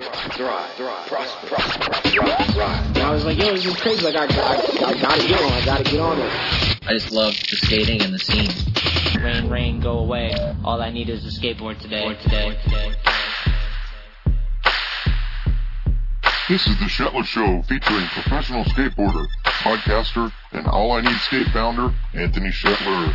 [0.00, 2.86] thrive, thrive, thrive, prosper, prosper, thrive, thrive.
[2.86, 4.04] And I was like, yo, this is crazy.
[4.04, 5.52] Like, I, I, I gotta get on.
[5.52, 6.32] I gotta get on it.
[6.86, 8.48] I just love the skating and the scene.
[9.22, 10.32] Rain, rain, go away.
[10.64, 12.14] All I need is a skateboard today.
[12.22, 12.94] today, today.
[16.48, 21.94] This is the Shetler Show featuring professional skateboarder, podcaster, and All I Need Skate founder,
[22.12, 23.14] Anthony Shetler.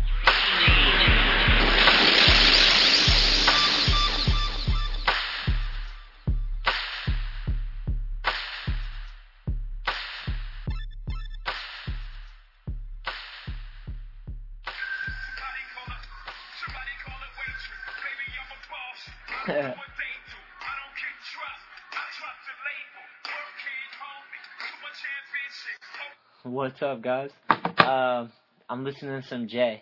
[26.43, 27.31] What's up, guys?
[27.49, 28.31] Um,
[28.69, 29.81] I'm listening to some Jay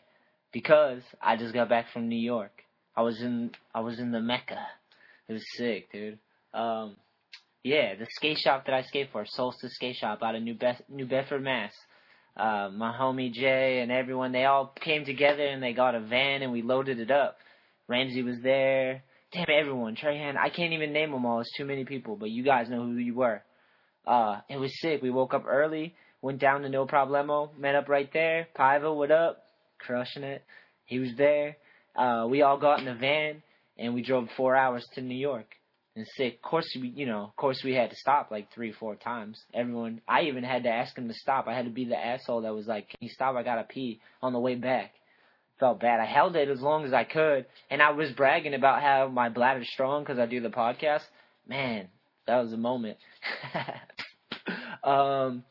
[0.53, 2.63] because I just got back from New York.
[2.95, 4.65] I was in I was in the Mecca.
[5.27, 6.19] It was sick, dude.
[6.53, 6.95] Um,
[7.61, 10.55] yeah, the skate shop that I skate for, Solstice Skate Shop out of New
[10.87, 11.73] New Bedford, Mass.
[12.37, 16.43] Uh, my homie Jay and everyone, they all came together and they got a van
[16.43, 17.35] and we loaded it up.
[17.89, 19.03] Ramsey was there.
[19.31, 20.37] Damn everyone, Trahan.
[20.37, 21.39] I can't even name them all.
[21.41, 23.43] It's too many people, but you guys know who you were.
[24.07, 25.03] Uh, it was sick.
[25.03, 28.47] We woke up early, went down to No Problemo, met up right there.
[28.57, 29.43] Paiva, what up?
[29.77, 30.43] Crushing it.
[30.85, 31.57] He was there.
[31.95, 33.43] Uh, we all got in the van
[33.77, 35.45] and we drove four hours to New York.
[35.95, 36.35] And sick.
[36.35, 39.39] Of course, we, you know, of course we had to stop like three, four times.
[39.53, 41.47] Everyone, I even had to ask him to stop.
[41.47, 43.35] I had to be the asshole that was like, "Can you stop?
[43.35, 44.93] I gotta pee." On the way back,
[45.59, 45.99] felt bad.
[45.99, 49.29] I held it as long as I could, and I was bragging about how my
[49.29, 51.03] bladder's strong because I do the podcast.
[51.47, 51.87] Man,
[52.27, 52.97] that was a moment.
[54.83, 55.43] um,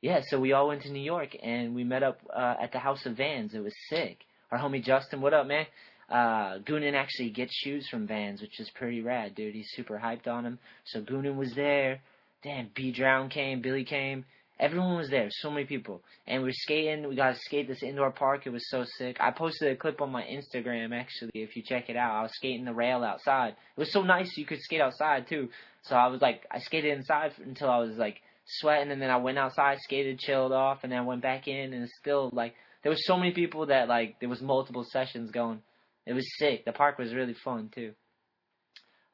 [0.00, 2.78] yeah, so we all went to New York and we met up uh, at the
[2.78, 3.54] House of Vans.
[3.54, 4.18] It was sick.
[4.50, 5.66] Our homie Justin, what up, man?
[6.10, 6.58] Uh,
[6.94, 9.54] actually gets shoes from Vans, which is pretty rad, dude.
[9.54, 10.58] He's super hyped on them.
[10.84, 12.00] So Goonan was there.
[12.42, 14.26] Damn, B Drown came, Billy came.
[14.60, 15.28] Everyone was there.
[15.30, 16.02] So many people.
[16.26, 17.08] And we were skating.
[17.08, 18.46] We got to skate this indoor park.
[18.46, 19.16] It was so sick.
[19.20, 22.12] I posted a clip on my Instagram, actually, if you check it out.
[22.12, 23.50] I was skating the rail outside.
[23.50, 25.48] It was so nice you could skate outside, too.
[25.82, 29.16] So I was like, I skated inside until I was like sweating, and then I
[29.16, 32.90] went outside, skated, chilled off, and then I went back in, and still like, there
[32.90, 35.62] was so many people that like, there was multiple sessions going.
[36.06, 36.64] It was sick.
[36.64, 37.92] The park was really fun, too.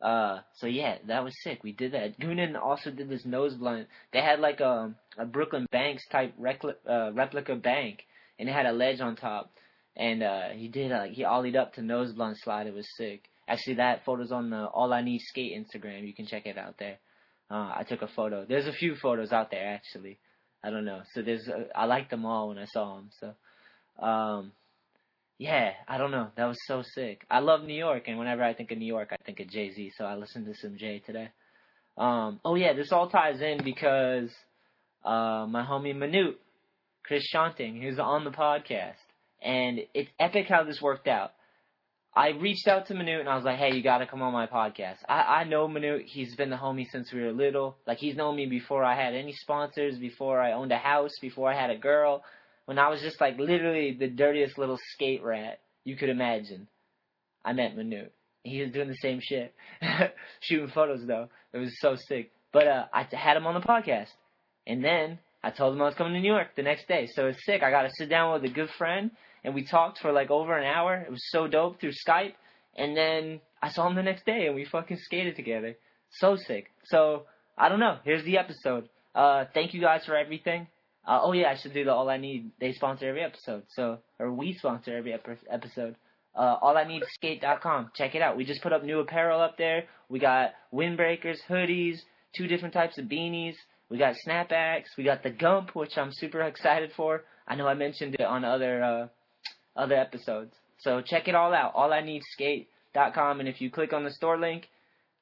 [0.01, 1.63] Uh, so yeah, that was sick.
[1.63, 2.19] We did that.
[2.19, 3.87] Goonan also did this nose blunt.
[4.13, 8.05] They had like a a Brooklyn Banks type recli- uh, replica bank,
[8.39, 9.53] and it had a ledge on top.
[9.97, 12.67] And uh, he did like he ollied up to nose blunt slide.
[12.67, 13.25] It was sick.
[13.47, 16.07] Actually, that photo's on the All I Need Skate Instagram.
[16.07, 16.99] You can check it out there.
[17.51, 18.47] Uh, I took a photo.
[18.49, 20.19] There's a few photos out there actually.
[20.63, 21.03] I don't know.
[21.15, 23.11] So there's uh, I liked them all when I saw them.
[23.19, 24.53] So, um,
[25.41, 26.29] yeah, I don't know.
[26.37, 27.25] That was so sick.
[27.31, 29.73] I love New York, and whenever I think of New York, I think of Jay
[29.73, 29.93] Z.
[29.97, 31.31] So I listened to some Jay today.
[31.97, 34.31] Um, oh yeah, this all ties in because
[35.03, 36.35] uh, my homie Manute,
[37.07, 39.01] Chris Shonting, he was on the podcast,
[39.41, 41.33] and it's epic how this worked out.
[42.15, 44.35] I reached out to Manute and I was like, "Hey, you got to come on
[44.35, 46.05] my podcast." I I know Manute.
[46.05, 47.79] He's been the homie since we were little.
[47.87, 51.51] Like he's known me before I had any sponsors, before I owned a house, before
[51.51, 52.25] I had a girl
[52.71, 56.69] when I was just like literally the dirtiest little skate rat you could imagine.
[57.45, 58.11] I met Manute.
[58.45, 59.53] He was doing the same shit,
[60.41, 61.29] shooting photos though.
[61.53, 62.31] It was so sick.
[62.53, 64.11] But uh, I had him on the podcast,
[64.69, 67.09] and then I told him I was coming to New York the next day.
[67.13, 67.65] So it's sick.
[67.65, 69.11] I got to sit down with a good friend,
[69.43, 70.95] and we talked for like over an hour.
[70.95, 72.35] It was so dope through Skype,
[72.77, 75.77] and then I saw him the next day, and we fucking skated together.
[76.21, 76.71] So sick.
[76.85, 77.25] So
[77.59, 77.99] I don't know.
[78.05, 78.89] Here's the episode.
[79.13, 80.69] Uh, thank you guys for everything.
[81.11, 82.53] Uh, oh yeah, I should do the All I Need.
[82.61, 85.97] They sponsor every episode, so or we sponsor every ep- episode.
[86.37, 87.93] Uh, all I need skate.com.
[87.97, 88.37] Check it out.
[88.39, 89.87] We just put up new apparel up there.
[90.09, 91.99] We got windbreakers, hoodies,
[92.37, 93.57] two different types of beanies.
[93.91, 94.97] We got snapbacks.
[94.97, 97.25] We got the Gump, which I'm super excited for.
[97.49, 99.09] I know I mentioned it on other uh,
[99.77, 100.55] other episodes.
[100.79, 101.73] So check it all out.
[101.75, 104.69] All I need skate.com, and if you click on the store link,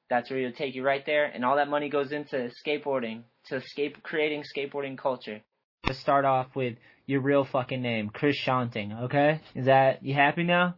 [0.09, 3.61] That's where it'll take you right there, and all that money goes into skateboarding, to
[3.61, 5.41] skate creating skateboarding culture.
[5.85, 9.05] To start off with your real fucking name, Chris Shonting.
[9.05, 10.75] Okay, is that you happy now?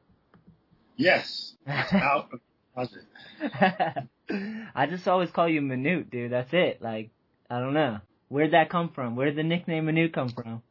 [0.95, 1.55] Yes.
[1.67, 2.39] Out of the
[2.73, 4.07] closet.
[4.75, 6.31] I just always call you Manute, dude.
[6.31, 6.81] That's it.
[6.81, 7.09] Like,
[7.49, 7.99] I don't know.
[8.29, 9.15] Where'd that come from?
[9.15, 10.61] Where did the nickname Manute come from?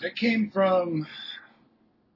[0.00, 1.06] That came from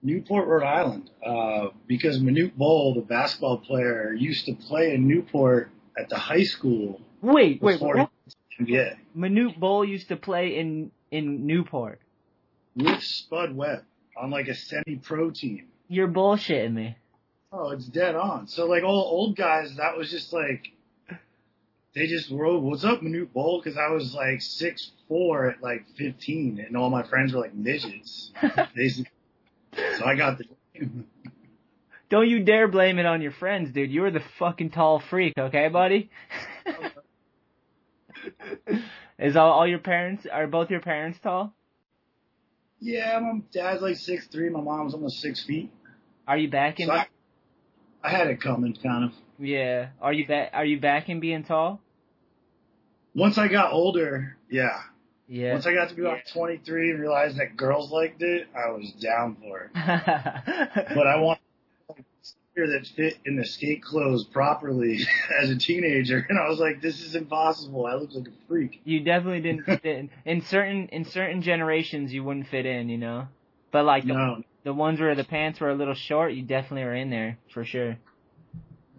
[0.02, 5.70] Newport, Rhode Island, uh, because Manute Bol, the basketball player, used to play in Newport
[5.98, 8.10] at the high school Wait, wait, what?
[8.60, 12.00] NBA Manute Bol used to play in in Newport.
[12.76, 13.84] with Spud Webb
[14.16, 15.66] on like a semi-pro team.
[15.88, 16.96] You're bullshitting me.
[17.52, 18.46] Oh, it's dead on.
[18.46, 20.72] So like all old guys, that was just like
[21.94, 25.86] they just wrote, "What's up, Manute Bol?" Because I was like six four at like
[25.96, 28.32] fifteen, and all my friends were like midgets.
[28.42, 30.44] so I got the.
[32.10, 33.90] Don't you dare blame it on your friends, dude.
[33.90, 36.10] You were the fucking tall freak, okay, buddy?
[39.18, 41.52] Is all, all your parents are both your parents tall?
[42.80, 44.48] Yeah, my dad's like six three.
[44.50, 45.72] My mom's almost six feet.
[46.28, 46.86] Are you back in?
[46.86, 47.06] So I,
[48.02, 49.10] I had it coming, kind of.
[49.38, 49.88] yeah.
[50.00, 50.50] Are you back?
[50.52, 51.80] Are you back in being tall?
[53.14, 54.78] Once I got older, yeah.
[55.26, 55.52] Yeah.
[55.52, 58.90] Once I got to be about 23 and realized that girls liked it, I was
[58.92, 59.70] down for it.
[60.94, 61.40] But I want
[62.66, 64.98] that fit in the skate clothes properly
[65.42, 67.86] as a teenager, and I was like, this is impossible.
[67.86, 68.80] I look like a freak.
[68.84, 70.10] you definitely didn't fit in.
[70.24, 73.28] In certain in certain generations, you wouldn't fit in, you know.
[73.70, 76.82] But like the No, the ones where the pants were a little short, you definitely
[76.82, 77.96] are in there for sure.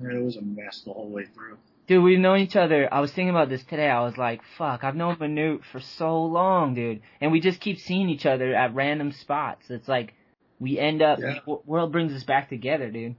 [0.01, 1.57] it was a mess the whole way through.
[1.87, 2.87] Dude, we've known each other.
[2.93, 3.89] I was thinking about this today.
[3.89, 7.01] I was like, fuck, I've known Manute for so long, dude.
[7.19, 9.71] And we just keep seeing each other at random spots.
[9.71, 10.13] It's like,
[10.59, 11.39] we end up, Yeah.
[11.65, 13.15] world brings us back together, dude.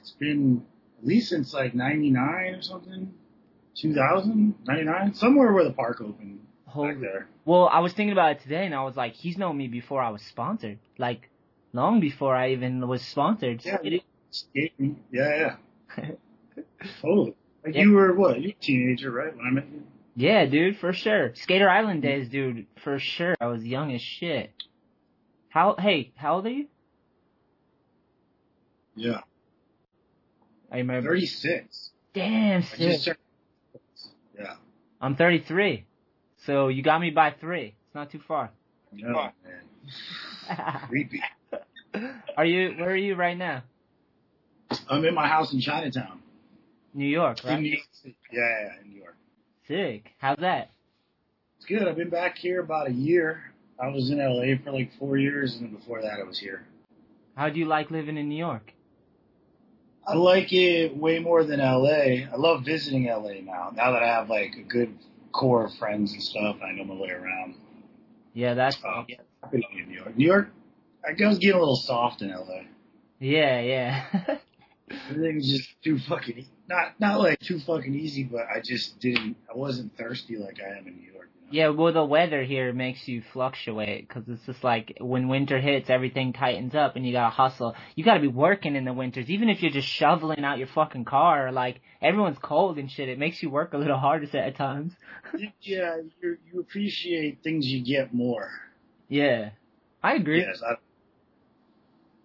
[0.00, 0.64] It's been
[0.98, 3.12] at least since like 99 or something.
[3.76, 6.92] 2000, 99, somewhere where the park opened Holy.
[6.92, 7.28] back there.
[7.44, 10.02] Well, I was thinking about it today and I was like, he's known me before
[10.02, 10.78] I was sponsored.
[10.98, 11.30] Like,
[11.72, 13.64] long before I even was sponsored.
[13.64, 13.78] Yeah.
[13.82, 14.02] It-
[15.10, 15.56] yeah,
[15.90, 16.06] yeah,
[17.02, 17.34] totally.
[17.64, 17.82] Like Yeah.
[17.82, 18.40] you were what?
[18.40, 19.36] You were a teenager, right?
[19.36, 19.82] When I met you.
[20.14, 21.34] yeah, dude, for sure.
[21.34, 23.34] Skater Island days, dude, for sure.
[23.40, 24.52] I was young as shit.
[25.48, 26.66] How, hey, how old are you?
[28.94, 29.20] Yeah,
[30.70, 31.10] I remember.
[31.10, 31.90] 36.
[32.14, 33.08] Damn, just.
[34.38, 34.54] Yeah.
[35.00, 35.84] I'm 33.
[36.46, 37.74] So you got me by three.
[37.86, 38.50] It's not too far.
[38.92, 40.80] No, man.
[40.88, 41.22] Creepy.
[42.36, 43.62] are you, where are you right now?
[44.88, 46.20] I'm in my house in Chinatown.
[46.94, 47.60] New York, In right?
[47.60, 48.16] New York City.
[48.32, 49.16] Yeah, yeah, in New York.
[49.68, 50.12] Sick.
[50.18, 50.70] How's that?
[51.56, 51.86] It's good.
[51.86, 53.52] I've been back here about a year.
[53.80, 56.66] I was in LA for like four years, and before that, I was here.
[57.36, 58.72] How do you like living in New York?
[60.10, 62.26] I like it way more than LA.
[62.32, 63.72] I love visiting LA now.
[63.74, 64.96] Now that I have like a good
[65.32, 67.54] core of friends and stuff, and I know my way around.
[68.34, 69.06] Yeah, that's, uh, to
[69.50, 70.16] be in New York.
[70.16, 70.48] New York,
[71.06, 72.62] I was getting a little soft in LA.
[73.20, 74.04] yeah, yeah.
[75.10, 79.36] Everything was just too fucking not not like too fucking easy, but I just didn't.
[79.52, 81.28] I wasn't thirsty like I am in New York.
[81.52, 85.90] Yeah, well, the weather here makes you fluctuate because it's just like when winter hits,
[85.90, 87.74] everything tightens up and you gotta hustle.
[87.96, 91.06] You gotta be working in the winters, even if you're just shoveling out your fucking
[91.06, 91.50] car.
[91.50, 93.08] Like everyone's cold and shit.
[93.08, 94.92] It makes you work a little harder at times.
[95.60, 98.48] Yeah, you you appreciate things you get more.
[99.08, 99.50] Yeah,
[100.04, 100.42] I agree.
[100.42, 100.76] Yes, I, I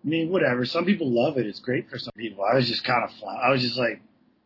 [0.04, 0.66] mean, whatever.
[0.66, 1.48] Some people love it.
[1.48, 2.44] It's great for some people.
[2.44, 3.36] I was just kind of fly.
[3.36, 4.02] I was just like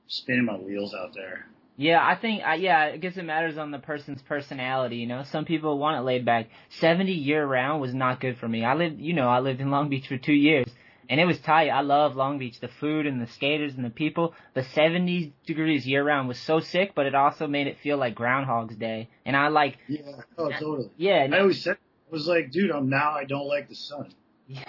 [0.08, 1.48] spinning my wheels out there.
[1.80, 5.24] Yeah, I think, uh, yeah, I guess it matters on the person's personality, you know?
[5.24, 6.48] Some people want it laid back.
[6.82, 8.66] 70 year round was not good for me.
[8.66, 10.68] I lived, you know, I lived in Long Beach for two years.
[11.10, 11.70] And it was tight.
[11.70, 12.60] I love Long Beach.
[12.60, 14.34] The food and the skaters and the people.
[14.56, 18.14] The 70 degrees year round was so sick, but it also made it feel like
[18.14, 19.08] Groundhog's Day.
[19.26, 20.02] And I like, Yeah.
[20.38, 20.90] Oh, totally.
[20.98, 23.12] yeah, I always said, I was like, dude, I'm now.
[23.12, 24.14] I don't like the sun.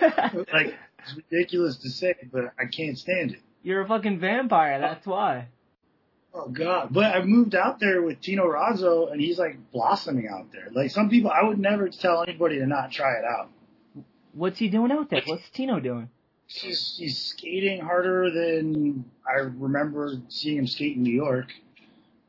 [0.00, 3.40] Like, it's ridiculous to say, but I can't stand it.
[3.62, 5.48] You're a fucking vampire, that's why.
[6.32, 6.88] Oh God!
[6.92, 10.68] But I moved out there with Tino Razzo, and he's like blossoming out there.
[10.70, 13.48] Like some people, I would never tell anybody to not try it out.
[14.32, 15.22] What's he doing out there?
[15.26, 16.08] What's Tino doing?
[16.46, 21.46] He's, he's skating harder than I remember seeing him skate in New York.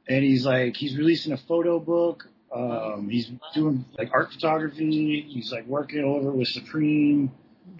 [0.07, 2.27] And he's like, he's releasing a photo book.
[2.53, 5.25] Um, he's doing like art photography.
[5.27, 7.31] He's like working over with Supreme.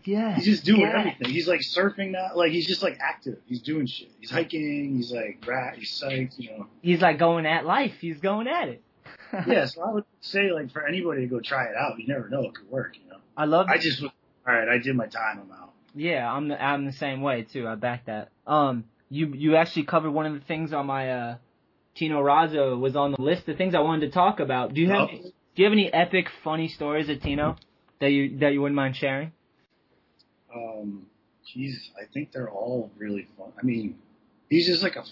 [0.04, 0.36] Yeah.
[0.36, 1.00] He's just doing Yeah.
[1.00, 1.30] everything.
[1.30, 2.30] He's like surfing now.
[2.36, 3.38] Like he's just like active.
[3.46, 4.10] He's doing shit.
[4.20, 4.96] He's hiking.
[4.96, 5.76] He's like rat.
[5.78, 6.38] He's psyched.
[6.40, 6.68] You know.
[6.82, 7.94] He's like going at life.
[8.02, 8.84] He's going at it.
[9.48, 9.66] yeah.
[9.66, 12.00] So I would say like for anybody to go try it out.
[12.00, 12.44] You never know.
[12.44, 12.96] It could work.
[13.04, 13.18] You know.
[13.38, 14.12] I love I just was
[14.48, 14.68] all right.
[14.68, 15.42] I did my time.
[15.44, 15.72] I'm out.
[15.96, 17.68] Yeah, I'm the I'm the same way too.
[17.68, 18.30] I back that.
[18.48, 21.36] Um, you you actually covered one of the things on my uh,
[21.96, 24.74] Tino Razzo was on the list of things I wanted to talk about.
[24.74, 25.18] Do you have Oh.
[25.18, 27.58] do you have any epic funny stories of Tino
[28.00, 29.34] that you that you wouldn't mind sharing?
[30.54, 31.06] Um,
[31.44, 33.52] he's, I think they're all really fun.
[33.60, 33.98] I mean,
[34.50, 35.04] he's just like a,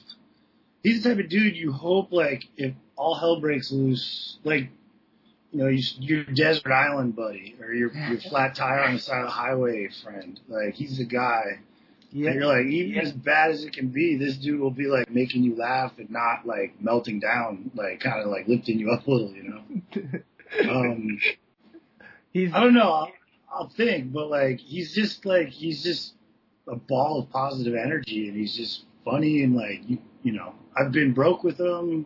[0.84, 4.69] he's the type of dude you hope like if all hell breaks loose, like,
[5.51, 9.22] you know, you, your desert island buddy or your your flat tire on the side
[9.22, 10.39] of the highway friend.
[10.48, 11.62] Like he's the guy.
[12.12, 12.31] Yeah.
[12.31, 15.10] And you're like, even as bad as it can be, this dude will be like
[15.10, 19.08] making you laugh and not like melting down, like kind of like lifting you up
[19.08, 20.19] a little, you know.
[20.67, 21.19] Um,
[22.31, 23.08] He's I don't know.
[23.51, 26.13] I'll, think, but like he's just like he's just
[26.68, 30.91] a ball of positive energy, and he's just funny and like you you know I've
[30.91, 32.06] been broke with him,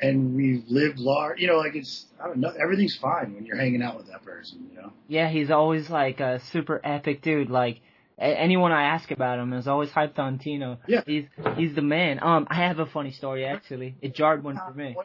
[0.00, 1.40] and we've lived large.
[1.40, 2.52] You know, like it's I don't know.
[2.60, 4.68] Everything's fine when you're hanging out with that person.
[4.70, 4.92] You know.
[5.08, 7.50] Yeah, he's always like a super epic dude.
[7.50, 7.80] Like
[8.18, 10.78] anyone I ask about him is always hyped on Tino.
[10.86, 11.02] Yeah.
[11.06, 11.24] he's
[11.56, 12.20] he's the man.
[12.22, 13.96] Um, I have a funny story actually.
[14.00, 14.96] It jarred one for me.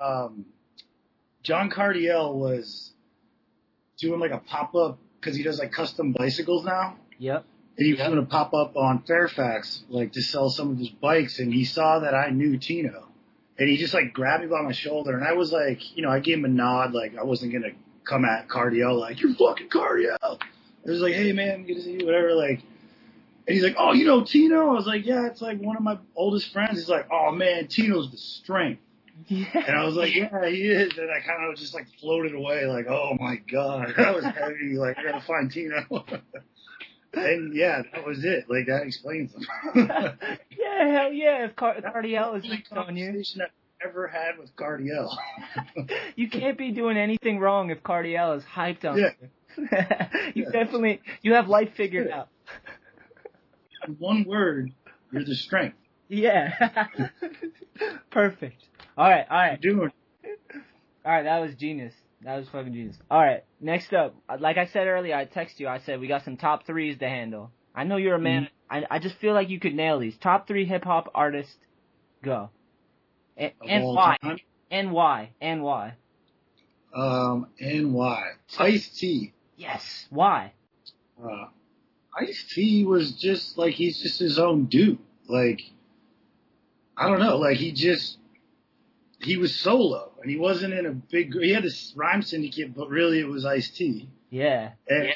[0.00, 0.46] Um,
[1.42, 2.92] John Cardiel was
[4.02, 6.96] doing like a pop up because he does like custom bicycles now.
[7.18, 7.44] Yep.
[7.78, 10.88] and he was going to pop up on Fairfax, like to sell some of his
[10.90, 13.08] bikes, and he saw that I knew Tino,
[13.58, 16.10] and he just like grabbed me by my shoulder, and I was like, you know,
[16.10, 19.68] I gave him a nod, like I wasn't gonna come at Cardiel like you're fucking
[19.68, 20.18] Cardiel.
[20.20, 22.60] I was like, hey man, good to see you, whatever, like.
[23.44, 24.70] And he's like, oh, you know Tino?
[24.70, 26.78] I was like, yeah, it's like one of my oldest friends.
[26.78, 28.80] He's like, oh man, Tino's the strength.
[29.26, 29.46] Yeah.
[29.54, 30.96] And I was like, yeah, he is.
[30.98, 34.74] And I kind of just like floated away, like, oh my god, that was heavy.
[34.76, 35.84] Like, I gotta find Tino.
[37.14, 38.46] and yeah, that was it.
[38.48, 39.46] Like that explains him.
[39.76, 41.44] yeah, hell yeah.
[41.46, 45.08] If Car- Cardiel is hyped on you, I've ever had with Cardiel.
[46.16, 49.10] you can't be doing anything wrong if Cardiel is hyped on Yeah.
[49.20, 49.28] you.
[50.34, 52.28] you definitely you have life figured out.
[53.86, 54.72] In One word,
[55.12, 55.76] you're the strength.
[56.08, 56.86] Yeah.
[58.10, 58.62] Perfect.
[58.96, 59.60] All right, all right.
[59.60, 59.92] Doing.
[61.04, 61.94] All right, that was genius.
[62.22, 62.96] That was fucking genius.
[63.10, 65.68] All right, next up, like I said earlier, I text you.
[65.68, 67.50] I said we got some top threes to handle.
[67.74, 68.48] I know you're a man.
[68.70, 71.56] I I just feel like you could nail these top three hip hop artists.
[72.22, 72.50] Go.
[73.36, 74.16] And, and why?
[74.22, 74.38] time?
[74.70, 75.30] And why?
[75.40, 75.94] And why?
[76.94, 78.22] Um, and why?
[78.58, 79.32] Ice T.
[79.56, 80.06] Yes.
[80.10, 80.52] Why?
[81.22, 81.46] Uh,
[82.18, 84.98] Ice T was just like he's just his own dude.
[85.28, 85.62] Like
[86.96, 88.18] I don't know, like he just
[89.22, 91.32] he was solo and he wasn't in a big.
[91.40, 94.08] He had this rhyme syndicate, but really it was Ice T.
[94.30, 94.72] Yeah.
[94.88, 95.08] And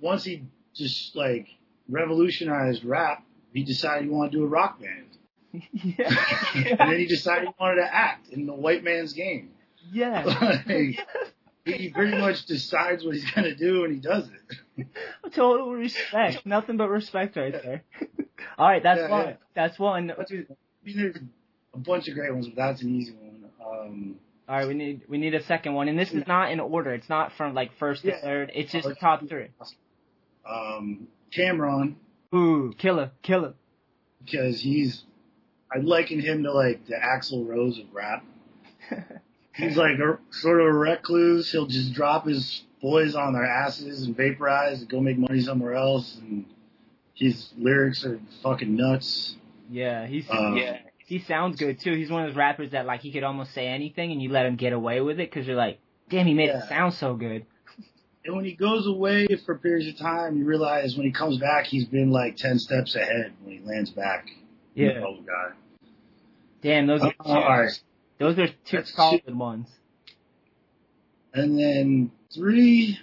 [0.00, 1.48] once he just like
[1.88, 5.62] revolutionized rap, he decided he wanted to do a rock band.
[5.72, 6.14] yeah.
[6.54, 9.50] and then he decided he wanted to act in the white man's game.
[9.92, 10.60] Yeah.
[11.64, 14.28] Like, he pretty much decides what he's gonna do and he does
[14.76, 14.86] it.
[15.32, 16.44] Total respect.
[16.44, 17.84] Nothing but respect right there.
[18.58, 19.26] All right, that's Yeah, one.
[19.26, 19.34] yeah.
[19.54, 20.10] That's one.
[20.10, 20.46] I mean,
[20.96, 21.16] there's
[21.74, 23.50] a bunch of great ones, but that's an easy one.
[23.64, 24.16] Um,
[24.48, 26.92] All right, we need we need a second one, and this is not in order.
[26.92, 28.50] It's not from like first to third.
[28.54, 29.48] It's just Oh, top three.
[30.48, 31.94] um, Cam'ron,
[32.34, 33.54] Ooh, killer, killer.
[34.24, 35.02] because he's,
[35.74, 38.24] I liken him to like the Axl Rose of rap.
[39.54, 41.52] He's like a sort of a recluse.
[41.52, 45.74] He'll just drop his boys on their asses and vaporize and go make money somewhere
[45.74, 46.18] else.
[46.22, 46.46] And
[47.14, 49.36] his lyrics are fucking nuts.
[49.70, 50.78] Yeah, he's Um, yeah.
[51.06, 51.92] He sounds good too.
[51.94, 54.46] He's one of those rappers that like he could almost say anything, and you let
[54.46, 55.78] him get away with it because you're like,
[56.08, 57.46] damn, he made it sound so good.
[58.24, 61.64] And when he goes away for periods of time, you realize when he comes back,
[61.66, 64.28] he's been like 10 steps ahead when he lands back.
[64.76, 65.02] Yeah.
[65.04, 65.56] Old guy.
[66.62, 67.82] Damn, those are Uh, all right.
[68.18, 69.66] those are two That's solid ones.
[71.34, 72.96] And then three,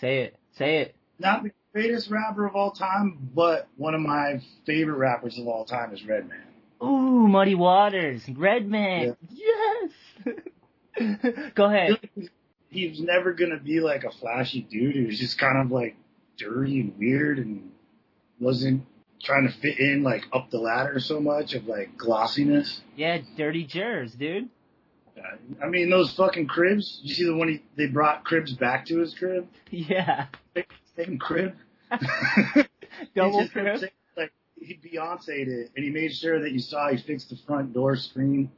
[0.00, 0.94] Say it, say it.
[1.18, 5.66] not the greatest rapper of all time, but one of my favorite rappers of all
[5.66, 6.40] time is Redman.
[6.82, 9.16] Ooh, Muddy Waters, Redman.
[9.30, 9.90] Yes.
[11.54, 11.98] Go ahead.
[12.70, 14.94] He was never gonna be like a flashy dude.
[14.94, 15.96] He was just kind of like
[16.38, 17.70] dirty and weird and
[18.40, 18.84] wasn't
[19.22, 22.80] trying to fit in like up the ladder so much of like glossiness.
[22.96, 24.48] Yeah, Dirty Jers, dude.
[25.62, 27.00] I mean, those fucking cribs.
[27.02, 29.48] You see the one he, they brought cribs back to his crib?
[29.70, 30.26] Yeah.
[30.96, 31.54] Same crib.
[33.14, 33.80] Double crib.
[34.60, 37.96] He Beyonce'd it, and he made sure that you saw he fixed the front door
[37.96, 38.50] screen.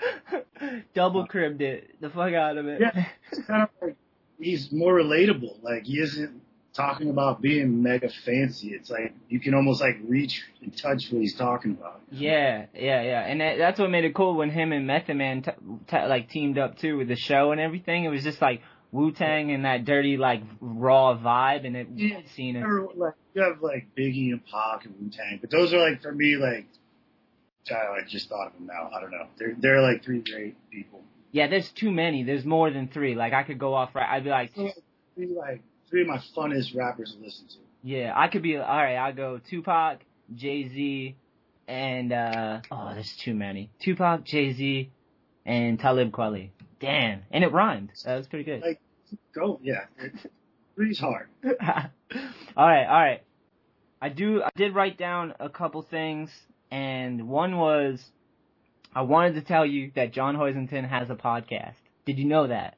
[0.94, 1.94] Double cribbed it.
[2.00, 2.80] The fuck out of it.
[2.80, 3.96] Yeah, it's kind of like
[4.40, 5.62] he's more relatable.
[5.62, 6.40] Like he isn't
[6.74, 8.68] talking about being mega fancy.
[8.70, 12.00] It's like you can almost like reach and touch what he's talking about.
[12.10, 15.42] Yeah, yeah, yeah, and that, that's what made it cool when him and Method Man
[15.42, 15.50] t-
[15.86, 18.04] t- like teamed up too with the show and everything.
[18.04, 22.20] It was just like Wu Tang and that dirty like raw vibe, and it Yeah.
[22.34, 22.64] seen it.
[22.96, 26.12] Like you have like Biggie and Pac and Wu Tang, but those are like for
[26.12, 26.66] me like.
[27.70, 28.90] I just thought of them now.
[28.94, 29.26] I don't know.
[29.38, 31.00] They're they're like three great people.
[31.32, 32.22] Yeah, there's too many.
[32.22, 33.14] There's more than three.
[33.14, 34.06] Like I could go off right.
[34.06, 34.72] I'd be like, Three
[35.34, 37.54] like three of my funnest rappers to listen to.
[37.82, 38.96] yeah, I could be all right.
[38.96, 40.00] I'll go Tupac,
[40.34, 41.16] Jay Z,
[41.66, 43.70] and uh oh, there's too many.
[43.82, 44.90] Tupac, Jay Z,
[45.46, 46.50] and Talib Kweli.
[46.80, 47.92] Damn, and it rhymed.
[48.04, 48.60] That was pretty good.
[48.60, 48.78] Like,
[49.34, 49.86] go yeah.
[50.76, 51.28] Three's hard.
[51.44, 53.22] all right, all right.
[54.04, 54.42] I do.
[54.42, 56.30] I did write down a couple things,
[56.70, 58.04] and one was
[58.94, 61.76] I wanted to tell you that John Hoisington has a podcast.
[62.04, 62.76] Did you know that?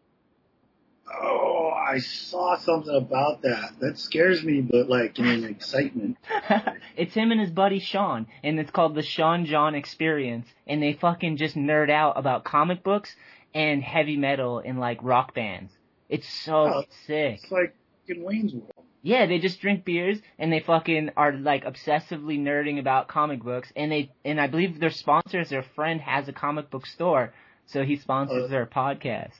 [1.12, 3.72] Oh, I saw something about that.
[3.80, 6.16] That scares me, but like in excitement.
[6.96, 10.92] it's him and his buddy Sean, and it's called the Sean John Experience, and they
[10.92, 13.16] fucking just nerd out about comic books
[13.52, 15.72] and heavy metal and like rock bands.
[16.08, 17.40] It's so Oh, sick.
[17.42, 17.74] It's like
[18.06, 18.85] in Wayne's World.
[19.06, 23.72] Yeah, they just drink beers and they fucking are like obsessively nerding about comic books
[23.76, 27.32] and they and I believe their sponsors, their friend has a comic book store,
[27.66, 28.48] so he sponsors Oh.
[28.48, 29.38] their podcast.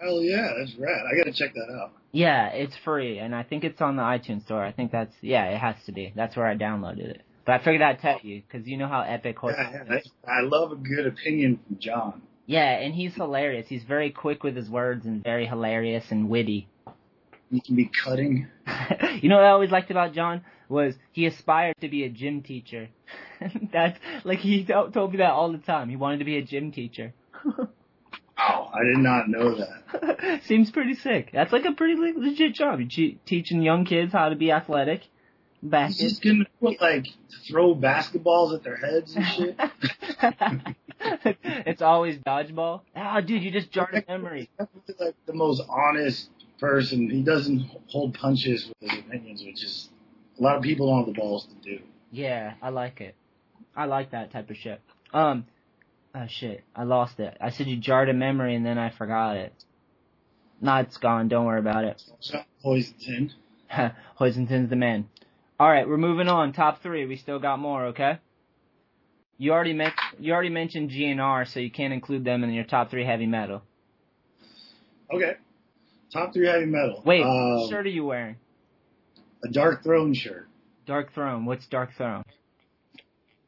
[0.00, 1.02] Hell yeah, that's rad.
[1.06, 1.92] I gotta check that out.
[2.10, 4.64] Yeah, it's free and I think it's on the iTunes store.
[4.64, 6.12] I think that's yeah, it has to be.
[6.16, 7.22] That's where I downloaded it.
[7.46, 10.40] But I figured I'd tell you because you know how epic Horse Yeah, yeah, I
[10.42, 12.22] love a good opinion from John.
[12.46, 13.68] Yeah, and he's hilarious.
[13.68, 16.66] He's very quick with his words and very hilarious and witty.
[17.50, 18.48] He can be cutting.
[19.20, 22.42] you know what I always liked about John was he aspired to be a gym
[22.42, 22.88] teacher.
[23.72, 25.88] That's like he told me that all the time.
[25.88, 27.14] He wanted to be a gym teacher.
[27.44, 27.54] Wow,
[28.38, 30.42] oh, I did not know that.
[30.44, 31.30] Seems pretty sick.
[31.32, 32.80] That's like a pretty legit job.
[32.80, 35.02] You teaching young kids how to be athletic.
[35.60, 36.08] He's Basket.
[36.08, 37.06] just gonna put, like
[37.48, 39.56] throw basketballs at their heads and shit.
[41.66, 42.82] it's always dodgeball.
[42.94, 44.50] Oh, dude, you just jarred a memory.
[45.00, 46.28] Like the most honest
[46.58, 47.10] person.
[47.10, 49.88] He doesn't hold punches with his opinions, which is
[50.38, 51.82] a lot of people don't have the balls to do.
[52.10, 53.14] Yeah, I like it.
[53.76, 54.80] I like that type of shit.
[55.12, 55.46] Um,
[56.14, 57.36] oh shit, I lost it.
[57.40, 59.52] I said you jarred a memory and then I forgot it.
[60.60, 61.28] Nah, it's gone.
[61.28, 62.02] Don't worry about it.
[62.20, 63.32] John Poison.
[64.18, 65.08] Hoisington's the man.
[65.60, 66.52] All right, we're moving on.
[66.52, 67.06] Top three.
[67.06, 67.86] We still got more.
[67.86, 68.18] Okay.
[69.36, 72.90] You already men- you already mentioned GNR, so you can't include them in your top
[72.90, 73.62] three heavy metal.
[75.12, 75.34] Okay.
[76.12, 77.02] Top three heavy metal.
[77.04, 78.36] Wait, Um, what shirt are you wearing?
[79.44, 80.48] a Darkthrone shirt.
[80.86, 81.44] Darkthrone.
[81.44, 82.24] What's Darkthrone?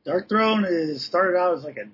[0.04, 1.84] Dark Throne is started out as like a,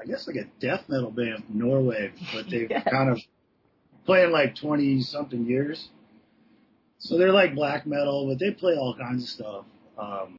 [0.00, 3.20] I guess like a death metal band from Norway, but they've kind of
[4.04, 5.88] playing like twenty something years.
[6.98, 9.64] So they're like black metal, but they play all kinds of stuff.
[9.98, 10.38] Um,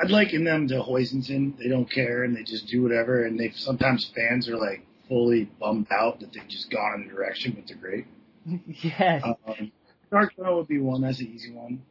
[0.00, 1.56] I'd liken them to Hoisington.
[1.58, 3.24] They don't care and they just do whatever.
[3.24, 7.12] And they sometimes fans are like fully bummed out that they've just gone in a
[7.12, 8.06] direction, but they're great.
[8.66, 9.22] yes.
[9.24, 9.72] Um,
[10.12, 11.02] Darkthrone would be one.
[11.02, 11.82] That's an easy one.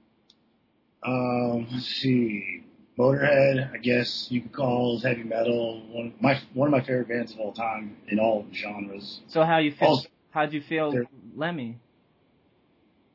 [1.05, 2.63] Um, let's see.
[2.97, 5.81] Motorhead, I guess you could call as heavy metal.
[5.89, 9.21] One of my one of my favorite bands of all time in all genres.
[9.27, 9.89] So how you feel?
[9.89, 10.93] Also, How'd you feel,
[11.35, 11.77] Lemmy?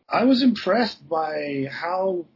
[0.09, 2.27] I was impressed by how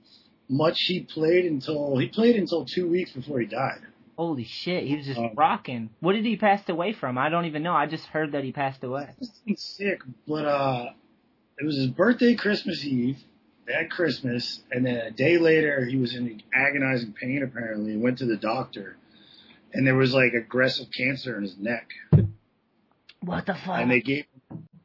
[0.48, 3.80] much he played until he played until two weeks before he died.
[4.16, 5.90] Holy shit, he was just Um, rocking.
[6.00, 7.16] What did he pass away from?
[7.18, 7.74] I don't even know.
[7.74, 9.08] I just heard that he passed away.
[9.46, 10.90] He's sick, but uh,
[11.58, 13.18] it was his birthday, Christmas Eve.
[13.66, 18.18] that Christmas, and then a day later, he was in agonizing pain apparently, and went
[18.18, 18.96] to the doctor,
[19.72, 21.88] and there was like aggressive cancer in his neck,
[23.20, 23.78] What the fuck?
[23.80, 24.24] and they gave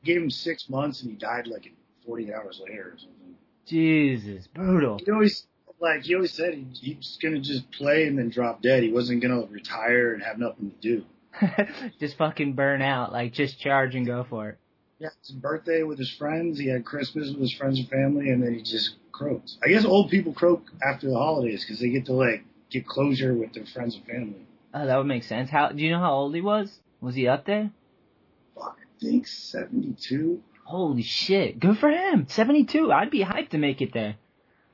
[0.03, 1.69] gave him six months, and he died like
[2.05, 3.35] 40 hours later or something.
[3.65, 4.99] Jesus, brutal.
[5.03, 5.45] He always
[5.79, 8.83] like he always said he, he was gonna just play and then drop dead.
[8.83, 11.05] He wasn't gonna retire and have nothing to do.
[11.99, 13.11] just fucking burn out.
[13.11, 14.57] Like, just charge and go for it.
[14.99, 16.57] Yeah, it's his birthday with his friends.
[16.57, 19.57] He had Christmas with his friends and family, and then he just croaks.
[19.63, 23.33] I guess old people croak after the holidays because they get to like get closure
[23.33, 24.47] with their friends and family.
[24.73, 25.49] Oh, that would make sense.
[25.49, 26.79] How do you know how old he was?
[26.99, 27.71] Was he up there?
[28.55, 30.41] Fuck, I think seventy-two.
[30.63, 32.25] Holy shit, good for him.
[32.27, 32.91] Seventy-two.
[32.91, 34.15] I'd be hyped to make it there.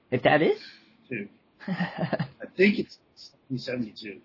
[0.09, 0.59] If that is.
[1.13, 1.29] Dude,
[1.67, 2.25] I
[2.57, 2.97] think it's
[3.55, 4.19] seventy-two.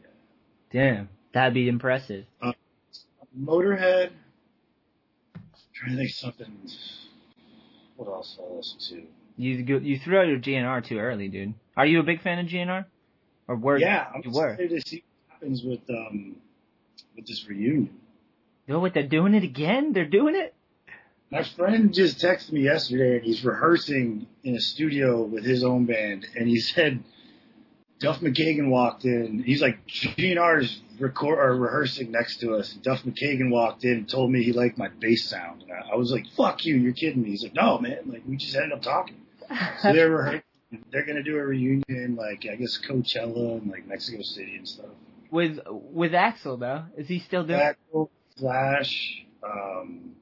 [0.73, 2.25] Damn, that'd be impressive.
[3.39, 4.11] Motorhead.
[5.75, 6.53] trying to think something.
[7.97, 9.07] What else I listen to?
[9.37, 11.55] You go- you threw out your GNR too early, dude.
[11.77, 12.85] Are you a big fan of GNR?
[13.47, 14.51] Or were yeah, I'm you were?
[14.51, 16.37] excited to see what happens with um
[17.17, 17.91] with this reunion.
[18.67, 18.95] Yo, what?
[18.95, 19.93] They're doing it again?
[19.93, 20.55] They're doing it?
[21.31, 25.85] My friend just texted me yesterday, and he's rehearsing in a studio with his own
[25.85, 27.03] band, and he said
[28.01, 29.43] Duff McKagan walked in.
[29.45, 32.73] He's like, GNR's record or rehearsing next to us.
[32.73, 35.63] And Duff McKagan walked in and told me he liked my bass sound.
[35.63, 38.23] And I, I was like, "Fuck you, you're kidding me." He's like, "No, man, like
[38.27, 39.21] we just ended up talking."
[39.81, 40.43] So they're rehearsing
[40.93, 44.91] they're gonna do a reunion, like I guess Coachella and like Mexico City and stuff.
[45.31, 47.61] With with Axl though, is he still doing?
[47.61, 49.25] Axl, Slash.
[49.43, 50.15] Um,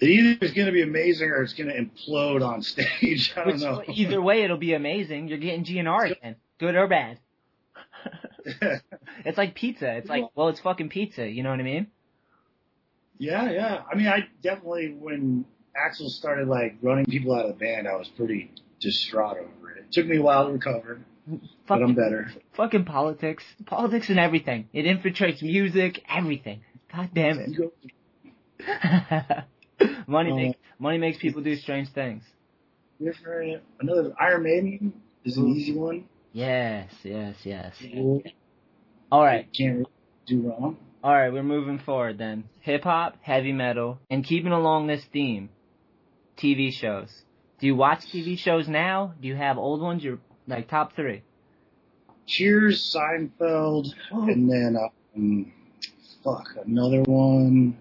[0.00, 3.32] it either is gonna be amazing or it's gonna implode on stage.
[3.36, 3.82] I don't Which, know.
[3.88, 5.28] Either way, it'll be amazing.
[5.28, 7.18] You're getting GNR again, good or bad.
[9.24, 9.96] it's like pizza.
[9.96, 11.28] It's like, well, it's fucking pizza.
[11.28, 11.88] You know what I mean?
[13.18, 13.82] Yeah, yeah.
[13.90, 15.44] I mean, I definitely when
[15.76, 19.78] Axl started like running people out of the band, I was pretty distraught over it.
[19.78, 21.00] It took me a while to recover,
[21.68, 22.32] but I'm better.
[22.54, 24.70] fucking politics, politics and everything.
[24.72, 26.62] It infiltrates music, everything.
[26.90, 29.44] God damn it.
[29.80, 32.22] You money Uh, makes money makes people do strange things.
[33.02, 33.62] different.
[33.80, 34.92] Another Iron Maiden
[35.24, 36.04] is an easy one.
[36.32, 37.74] Yes, yes, yes.
[39.10, 39.90] All right, Can't really
[40.26, 40.76] do wrong.
[41.02, 41.32] all right.
[41.32, 42.44] We're moving forward then.
[42.60, 45.48] Hip hop, heavy metal, and keeping along this theme.
[46.36, 47.10] TV shows.
[47.58, 49.14] Do you watch TV shows now?
[49.20, 50.02] Do you have old ones?
[50.04, 51.22] You're like top three.
[52.26, 54.76] Cheers, Seinfeld, and then
[55.16, 55.52] um,
[56.22, 57.76] fuck another one.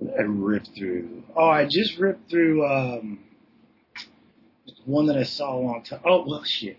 [0.00, 1.24] I ripped through.
[1.34, 3.20] Oh, I just ripped through um,
[4.84, 6.00] one that I saw a long time.
[6.04, 6.78] Oh well, shit.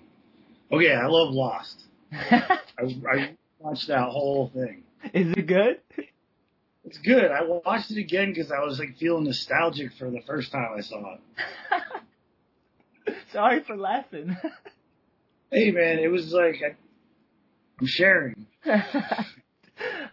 [0.72, 1.84] Okay, I love Lost.
[2.14, 4.84] I, I watched that whole thing.
[5.14, 5.82] Is it good?
[6.86, 7.32] It's good.
[7.32, 10.82] I watched it again because I was like feeling nostalgic for the first time I
[10.82, 11.22] saw it.
[13.34, 14.38] Sorry for laughing.
[15.52, 16.76] Hey man, it was like I,
[17.80, 18.46] I'm sharing.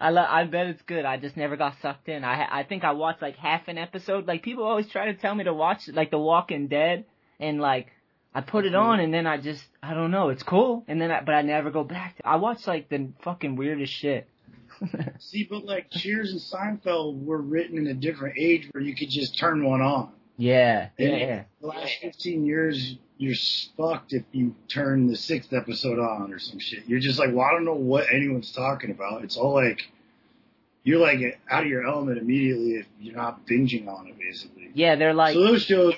[0.01, 1.05] I lo- I bet it's good.
[1.05, 2.25] I just never got sucked in.
[2.25, 4.27] I I think I watched like half an episode.
[4.27, 7.05] Like people always try to tell me to watch like The Walking Dead,
[7.41, 7.89] and like
[8.35, 10.29] I put it on, and then I just I don't know.
[10.29, 12.17] It's cool, and then I, but I never go back.
[12.19, 14.29] To, I watch like the fucking weirdest shit.
[15.19, 19.09] See, but like Cheers and Seinfeld were written in a different age where you could
[19.09, 20.13] just turn one on.
[20.37, 21.45] Yeah, yeah, And yeah.
[21.63, 23.35] The last 15 years, you're
[23.77, 26.85] fucked if you turn the sixth episode on or some shit.
[26.87, 29.25] You're just like, well, I don't know what anyone's talking about.
[29.25, 29.81] It's all like,
[30.85, 34.71] you're like out of your element immediately if you're not binging on it, basically.
[34.75, 35.95] Yeah, they're like so those shows,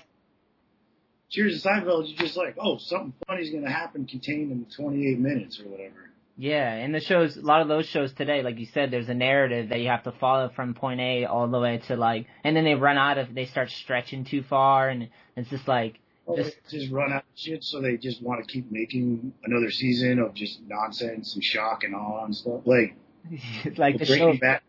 [1.31, 5.61] Cheers and Seinfeld, you're just like, oh, something funny's gonna happen contained in 28 minutes
[5.61, 6.11] or whatever.
[6.41, 9.15] Yeah, and the shows, a lot of those shows today, like you said, there's a
[9.15, 12.57] narrative that you have to follow from point A all the way to like, and
[12.57, 15.99] then they run out of, they start stretching too far, and it's just like,
[16.37, 20.19] just, just run out of shit, so they just want to keep making another season
[20.19, 22.61] of just nonsense and shock and awe and stuff.
[22.65, 22.97] Like,
[23.77, 24.61] like the show, Bad,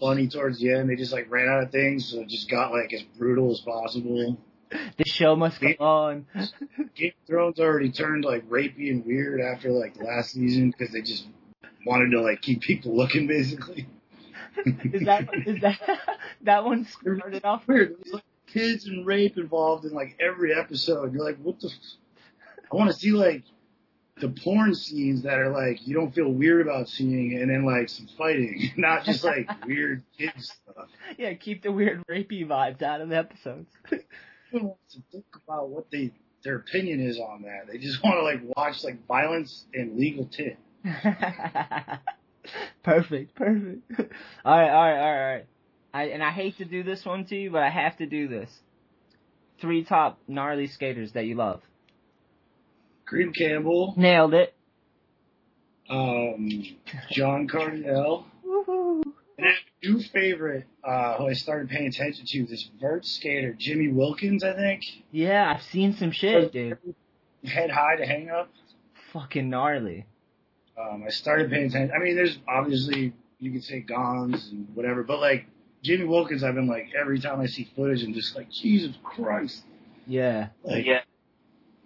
[0.00, 0.90] funny towards the end.
[0.90, 3.60] They just like ran out of things, so it just got like as brutal as
[3.60, 4.38] possible.
[4.70, 6.26] the show must go on.
[6.94, 11.00] Game of Thrones already turned like rapey and weird after like last season because they
[11.00, 11.26] just
[11.86, 13.88] wanted to like keep people looking, basically.
[14.66, 15.78] is that, is that,
[16.42, 17.96] that one started off weird?
[17.98, 21.12] There's like kids and rape involved in like every episode.
[21.12, 21.68] You're like, what the?
[21.68, 21.74] F-?
[22.70, 23.42] I want to see like
[24.20, 27.88] the porn scenes that are like you don't feel weird about seeing, and then like
[27.88, 30.88] some fighting, not just like weird kid stuff.
[31.16, 33.70] Yeah, keep the weird rapey vibes out of the episodes.
[34.50, 37.70] Who wants to think about what they their opinion is on that?
[37.70, 40.58] They just want to like watch like violence and legal tit.
[42.82, 43.82] perfect, perfect.
[44.44, 45.46] All right, all right, all right, all right.
[45.92, 48.28] I and I hate to do this one to you, but I have to do
[48.28, 48.50] this.
[49.60, 51.60] Three top gnarly skaters that you love.
[53.10, 54.54] Kareem Campbell, Nailed it.
[55.90, 56.48] um,
[57.10, 59.02] John Cardiel, Woohoo.
[59.38, 62.46] and I have a new favorite uh, who I started paying attention to.
[62.46, 64.82] This vert skater, Jimmy Wilkins, I think.
[65.10, 66.78] Yeah, I've seen some shit, dude.
[67.44, 68.50] Head high to hang up.
[69.12, 70.04] Fucking gnarly.
[70.78, 71.92] Um, I started paying attention.
[71.98, 75.46] I mean, there's obviously you could say Gonz and whatever, but like
[75.82, 79.62] Jimmy Wilkins, I've been like every time I see footage, I'm just like Jesus Christ,
[80.06, 80.48] Yeah.
[80.64, 81.00] like yeah.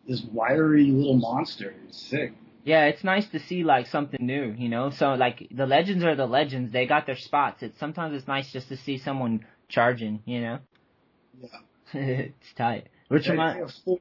[0.08, 1.74] this wiry little monster.
[1.88, 2.32] It's sick.
[2.64, 4.90] Yeah, it's nice to see like something new, you know.
[4.90, 7.62] So like the legends are the legends; they got their spots.
[7.62, 10.58] It's sometimes it's nice just to see someone charging, you know.
[11.40, 11.48] Yeah.
[11.94, 12.88] it's tight.
[13.08, 14.00] Which I remind, a fourth,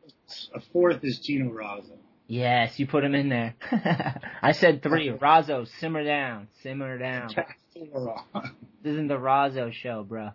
[0.54, 1.97] a fourth is Tino Razzo.
[2.27, 3.56] yes, you put him in there.
[4.41, 5.10] I said three.
[5.21, 7.30] Razzo, simmer down, simmer down.
[8.84, 10.31] This isn't the Razzo show, bro.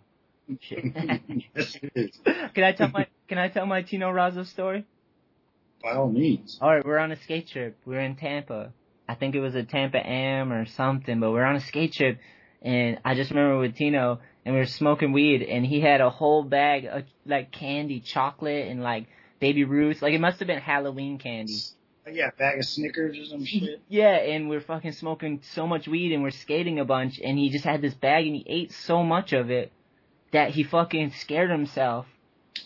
[0.47, 2.17] Yes, it is.
[2.53, 4.85] can I tell my Can I tell my Tino Razzo story?
[5.83, 6.57] By all means.
[6.61, 7.77] All right, we're on a skate trip.
[7.85, 8.71] We're in Tampa.
[9.07, 12.19] I think it was a Tampa Am or something, but we're on a skate trip,
[12.61, 16.09] and I just remember with Tino, and we were smoking weed, and he had a
[16.09, 19.07] whole bag of like candy, chocolate, and like
[19.39, 20.01] Baby Ruths.
[20.01, 21.59] Like it must have been Halloween candy.
[22.11, 23.81] Yeah, bag of Snickers or some shit.
[23.89, 27.49] Yeah, and we're fucking smoking so much weed, and we're skating a bunch, and he
[27.49, 29.71] just had this bag, and he ate so much of it
[30.31, 32.05] that he fucking scared himself,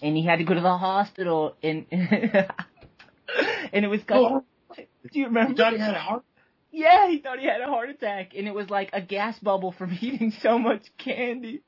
[0.01, 4.43] and he had to go to the hospital, and and it was Oh,
[4.75, 4.83] do
[5.19, 5.51] you remember?
[5.51, 6.23] he thought he had a heart.
[6.71, 9.71] Yeah, he thought he had a heart attack, and it was like a gas bubble
[9.73, 11.61] from eating so much candy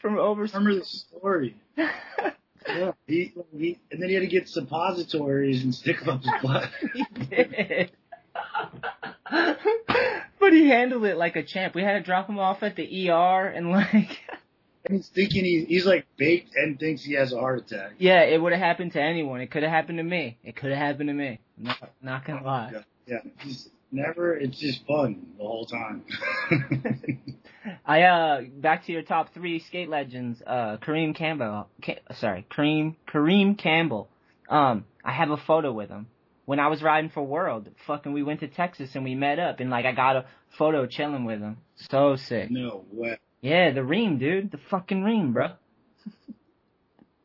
[0.00, 0.42] from over.
[0.44, 1.56] Remember the story?
[2.66, 6.32] Yeah, he, he and then he had to get suppositories and stick them up his
[6.42, 6.70] butt.
[6.92, 7.92] he did.
[10.38, 11.74] but he handled it like a champ.
[11.74, 14.18] We had to drop him off at the ER and like
[14.84, 17.92] And he's thinking he, he's like baked and thinks he has a heart attack.
[17.98, 19.40] Yeah, it would have happened to anyone.
[19.40, 20.38] It could have happened to me.
[20.42, 21.38] It could have happened to me.
[21.58, 22.72] I'm not, not gonna lie.
[23.06, 23.52] Yeah, yeah.
[23.92, 24.34] Never.
[24.34, 26.02] It's just fun the whole time.
[27.86, 30.42] I uh back to your top three skate legends.
[30.44, 31.68] Uh, Kareem Campbell.
[31.84, 34.08] Ca- sorry, Kareem Kareem Campbell.
[34.48, 36.06] Um, I have a photo with him
[36.46, 37.68] when I was riding for World.
[37.86, 40.24] Fucking, we went to Texas and we met up, and like I got a
[40.58, 41.58] photo chilling with him.
[41.76, 42.50] So sick.
[42.50, 43.18] no way.
[43.42, 44.52] Yeah, the ream, dude.
[44.52, 45.50] The fucking ream, bro.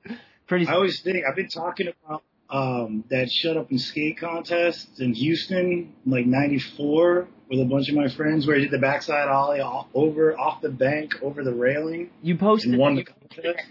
[0.47, 0.67] Pretty.
[0.67, 5.13] I always think I've been talking about um that shut up and skate contest in
[5.13, 9.60] Houston, like '94, with a bunch of my friends, where I did the backside ollie
[9.60, 12.71] off, over off the bank over the railing you posted.
[12.71, 13.65] and won the contest.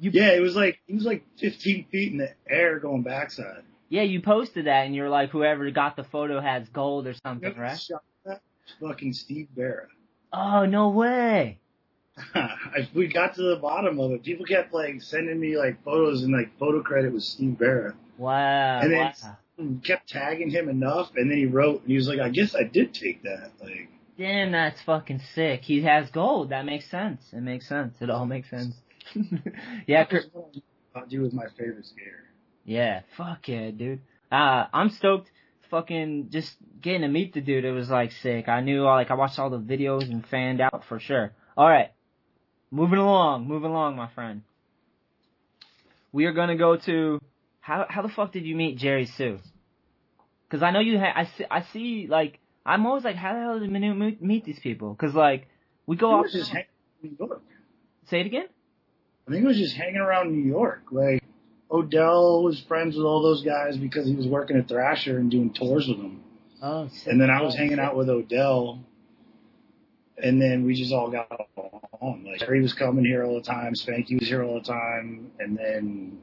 [0.00, 3.62] You, Yeah, it was like it was like 15 feet in the air going backside.
[3.88, 7.56] Yeah, you posted that, and you're like, whoever got the photo has gold or something,
[7.56, 7.78] right?
[7.78, 8.40] Shot that?
[8.80, 9.86] Fucking Steve Barra.
[10.32, 11.60] Oh no way!
[12.94, 14.22] We got to the bottom of it.
[14.22, 17.94] People kept like sending me like photos and like photo credit was Steve Barra.
[18.18, 18.80] Wow.
[18.80, 19.80] And then wow.
[19.82, 22.64] kept tagging him enough, and then he wrote and he was like, "I guess I
[22.64, 25.62] did take that." Like, Damn, that's fucking sick.
[25.62, 26.50] He has gold.
[26.50, 27.22] That makes sense.
[27.32, 27.96] It makes sense.
[28.00, 28.74] It all makes sense.
[29.86, 30.26] yeah, Kurt.
[31.08, 32.24] He was my favorite skater.
[32.64, 34.00] Yeah, fuck yeah, dude.
[34.30, 35.30] Uh, I'm stoked.
[35.70, 37.64] Fucking just getting to meet the dude.
[37.64, 38.48] It was like sick.
[38.48, 41.32] I knew, like, I watched all the videos and fanned out for sure.
[41.56, 41.90] All right,
[42.74, 44.42] moving along, moving along, my friend.
[46.12, 47.20] We are gonna go to
[47.60, 49.38] how how the fuck did you meet Jerry Hsu?
[50.48, 51.12] Because I know you had.
[51.14, 51.44] I see.
[51.50, 52.06] I see.
[52.08, 54.92] Like, I'm always like, how the hell did Manu meet, these people?
[54.92, 55.48] Because like,
[55.86, 56.26] we go off.
[56.30, 56.66] just hanging
[57.02, 57.42] New York.
[58.10, 58.46] Say it again.
[59.26, 60.82] I think it was just hanging around New York.
[60.90, 61.24] Like
[61.70, 65.52] Odell was friends with all those guys because he was working at Thrasher and doing
[65.52, 66.22] tours with them.
[66.62, 68.80] Oh, And then I was hanging out with Odell,
[70.16, 71.28] and then we just all got
[72.04, 72.24] along.
[72.24, 75.56] Like Jerry was coming here all the time, Spanky was here all the time, and
[75.56, 76.18] then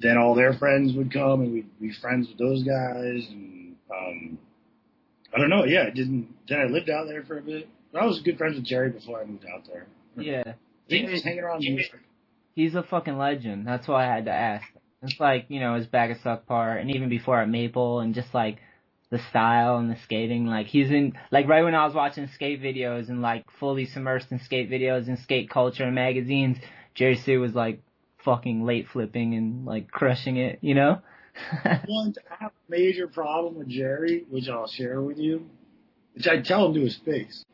[0.00, 3.26] then all their friends would come, and we'd be friends with those guys.
[3.30, 4.38] And um,
[5.34, 6.34] I don't know, yeah, I didn't.
[6.48, 7.68] Then I lived out there for a bit.
[7.92, 9.86] But I was good friends with Jerry before I moved out there.
[10.16, 10.54] Yeah.
[10.88, 11.64] He was hanging around.
[12.54, 13.66] He's a fucking legend.
[13.66, 14.66] That's why I had to ask.
[15.02, 18.14] It's like, you know, his bag of suck part and even before at Maple and
[18.14, 18.58] just like
[19.10, 20.46] the style and the skating.
[20.46, 24.30] Like he's in like right when I was watching skate videos and like fully submersed
[24.30, 26.58] in skate videos and skate culture and magazines,
[26.94, 27.80] Jerry Hsu was like
[28.24, 31.00] fucking late flipping and like crushing it, you know?
[31.86, 35.48] One, I have a major problem with Jerry, which I'll share with you,
[36.14, 37.44] which I tell him to his face,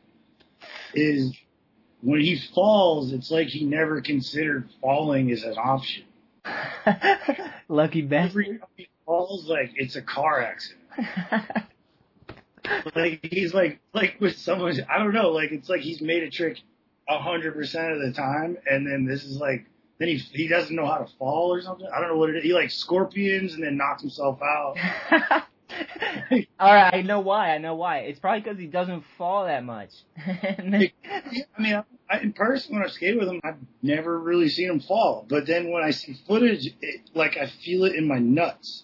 [0.93, 1.37] is
[2.01, 6.03] when he falls, it's like he never considered falling as an option.
[7.67, 8.45] Lucky bastard.
[8.45, 10.84] Every time he falls, like it's a car accident.
[12.95, 16.29] like he's like like with someone, I don't know, like it's like he's made a
[16.29, 16.57] trick
[17.07, 19.65] a hundred percent of the time, and then this is like
[19.99, 21.87] then he he doesn't know how to fall or something.
[21.93, 22.43] I don't know what it is.
[22.43, 24.77] He like scorpions and then knocks himself out.
[26.59, 27.49] All right, I know why.
[27.53, 27.99] I know why.
[27.99, 29.89] It's probably because he doesn't fall that much.
[30.25, 30.89] Then-
[31.57, 34.79] I mean, I, in person when I skate with him, I've never really seen him
[34.79, 35.25] fall.
[35.27, 38.83] But then when I see footage, it, like I feel it in my nuts.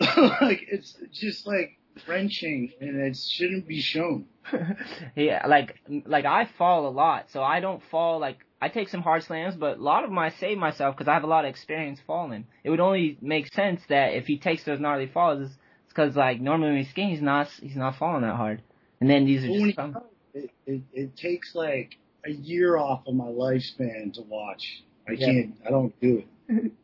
[0.40, 4.26] like it's just like wrenching, and it shouldn't be shown.
[5.16, 9.02] yeah, like like I fall a lot, so I don't fall like I take some
[9.02, 11.44] hard slams, but a lot of them I save myself because I have a lot
[11.44, 12.46] of experience falling.
[12.64, 15.56] It would only make sense that if he takes those gnarly falls, it's
[15.88, 18.62] because like normally when he's skating, he's not he's not falling that hard,
[19.00, 19.96] and then these are just some,
[20.34, 24.82] it, it, it takes like a year off of my lifespan to watch.
[25.08, 25.26] I Yeah.
[25.26, 25.54] can't.
[25.66, 26.72] I don't do it.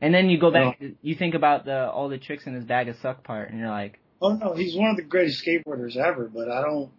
[0.00, 2.88] and then you go back, you think about the all the tricks in his bag
[2.88, 6.28] of suck part, and you're like, Oh no, he's one of the greatest skateboarders ever.
[6.32, 6.90] But I don't.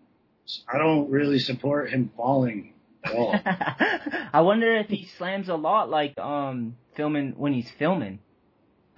[0.71, 3.35] I don't really support him falling at all.
[4.33, 8.19] I wonder if he slams a lot like um filming when he's filming.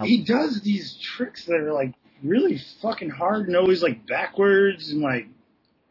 [0.02, 5.02] he does these tricks that are like really fucking hard and always like backwards and
[5.02, 5.28] like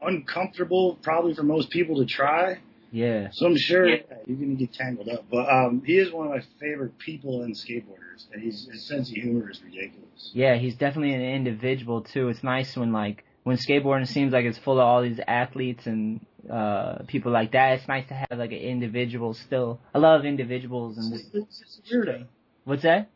[0.00, 2.58] uncomfortable probably for most people to try.
[2.92, 3.28] Yeah.
[3.32, 5.24] So I'm sure yeah, you're gonna get tangled up.
[5.30, 9.08] But um he is one of my favorite people in skateboarders and he's his sense
[9.10, 10.30] of humor is ridiculous.
[10.34, 12.28] Yeah, he's definitely an individual too.
[12.28, 16.24] It's nice when like when skateboarding seems like it's full of all these athletes and
[16.50, 17.78] uh people like that.
[17.78, 19.78] It's nice to have like an individual still.
[19.94, 22.26] I love individuals and It's, it's, it's weirdo.
[22.64, 23.08] what's that?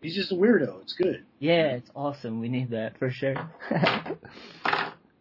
[0.00, 0.80] he's just a weirdo.
[0.82, 1.24] It's good.
[1.40, 2.38] Yeah, it's awesome.
[2.40, 3.34] We need that for sure.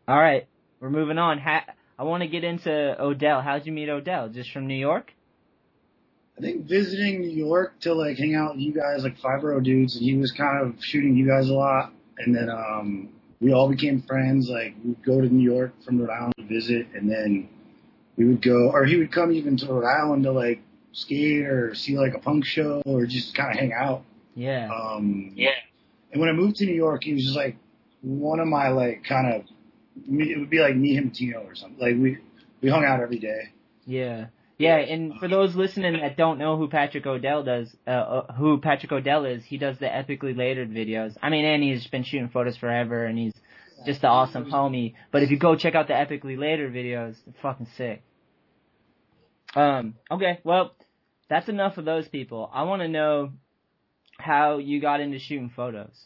[0.07, 0.47] All right,
[0.79, 1.39] we're moving on.
[1.39, 1.65] Ha-
[1.99, 3.41] I want to get into Odell.
[3.41, 4.29] How'd you meet Odell?
[4.29, 5.13] Just from New York?
[6.37, 9.95] I think visiting New York to like hang out with you guys, like 5Boro dudes,
[9.95, 13.09] and he was kind of shooting you guys a lot, and then um
[13.41, 14.47] we all became friends.
[14.49, 17.49] Like we'd go to New York from Rhode Island to visit, and then
[18.17, 21.73] we would go, or he would come even to Rhode Island to like skate or
[21.73, 24.03] see like a punk show or just kind of hang out.
[24.35, 24.69] Yeah.
[24.71, 25.49] Um, yeah.
[26.11, 27.57] And when I moved to New York, he was just like
[28.01, 29.43] one of my like kind of.
[30.05, 31.79] It would be like me, him, Tino, or something.
[31.79, 32.17] Like we
[32.61, 33.53] we hung out every day.
[33.85, 34.27] Yeah.
[34.59, 38.59] Yeah, and for those listening that don't know who Patrick O'Dell does, uh, uh, who
[38.59, 41.15] Patrick O'Dell is, he does the Epicly Later'd videos.
[41.21, 43.35] I mean, and he's been shooting photos forever, and he's
[43.85, 44.95] just an awesome homie.
[45.11, 48.01] But if you go check out the Epicly Later'd videos, fucking sick.
[49.55, 50.75] Um, okay, well,
[51.29, 52.49] that's enough of those people.
[52.51, 53.33] I want to know
[54.17, 56.05] how you got into shooting photos.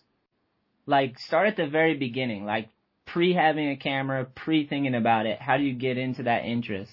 [0.86, 2.68] Like, start at the very beginning, like
[3.12, 5.40] pre having a camera, pre thinking about it.
[5.42, 6.92] How do you get into that interest?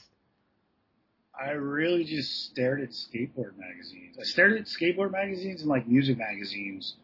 [1.38, 4.16] I really just stared at skateboard magazines.
[4.20, 6.96] I stared at skateboard magazines and like music magazines,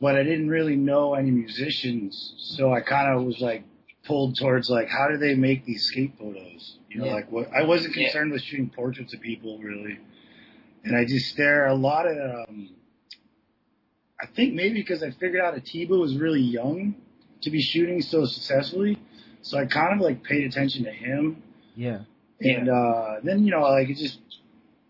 [0.00, 3.64] but I didn't really know any musicians, so I kind of was like
[4.04, 6.78] pulled towards like how do they make these skate photos?
[6.88, 7.14] You know, Yeah.
[7.14, 9.98] like what I wasn't concerned with shooting portraits of people really,
[10.84, 12.16] and I just stare a lot at.
[12.48, 12.70] um
[14.22, 16.94] I think maybe because I figured out Atiba was really young
[17.42, 18.98] to be shooting so successfully,
[19.42, 21.42] so I kind of like paid attention to him.
[21.74, 22.00] Yeah.
[22.40, 24.18] And uh then you know like it just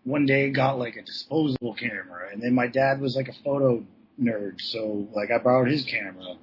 [0.03, 2.29] one day got like a disposable camera.
[2.31, 3.83] And then my dad was like a photo
[4.21, 4.59] nerd.
[4.59, 6.35] So like I borrowed his camera.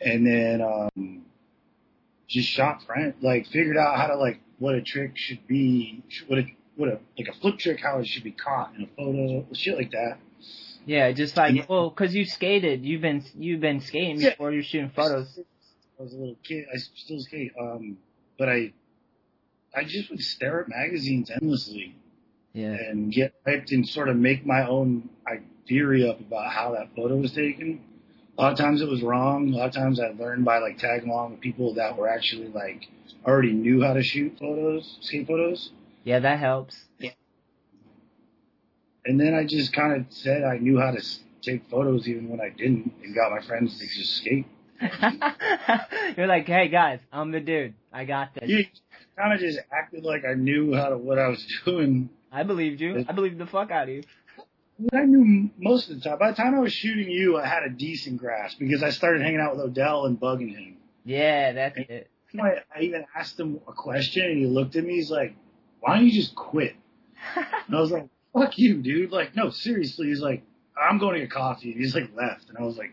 [0.00, 1.24] And then um
[2.28, 6.38] just shot friend like figured out how to like what a trick should be what
[6.38, 9.46] a what a like a flip trick how it should be caught in a photo
[9.52, 10.18] shit like that
[10.86, 14.30] Yeah, just like well, 'cause you skated, you've been you've been skating Yeah.
[14.30, 15.38] before you're shooting photos.
[15.98, 17.98] I was a little kid I still skate um
[18.38, 18.72] but I
[19.74, 21.94] I just would stare at magazines endlessly
[22.52, 22.74] Yeah.
[22.74, 25.08] and get hyped and sort of make my own
[25.66, 27.80] theory up about how that photo was taken.
[28.36, 29.54] A lot of times it was wrong.
[29.54, 32.48] A lot of times I learned by like tagging along with people that were actually
[32.48, 32.86] like
[33.24, 35.70] already knew how to shoot photos, skate photos.
[36.04, 36.84] Yeah, that helps.
[39.06, 41.02] And then I just kind of said I knew how to
[41.42, 44.46] take photos even when I didn't, and got my friends to just skate.
[46.16, 47.74] You're like, hey guys, I'm the dude.
[47.92, 48.48] I got this.
[48.48, 48.64] You
[49.16, 52.08] kind of just acted like I knew how to what I was doing.
[52.32, 53.04] I believed you.
[53.08, 54.02] I believed the fuck out of you.
[54.92, 56.18] I knew most of the time.
[56.18, 59.22] By the time I was shooting you, I had a decent grasp because I started
[59.22, 60.78] hanging out with O'Dell and bugging him.
[61.04, 62.10] Yeah, that's it.
[62.40, 64.94] I, I even asked him a question and he looked at me.
[64.94, 65.36] He's like,
[65.78, 66.74] "Why don't you just quit?"
[67.36, 70.08] And I was like, "Fuck you, dude!" Like, no, seriously.
[70.08, 70.42] He's like,
[70.80, 72.92] "I'm going to get coffee." And he's like, left, and I was like,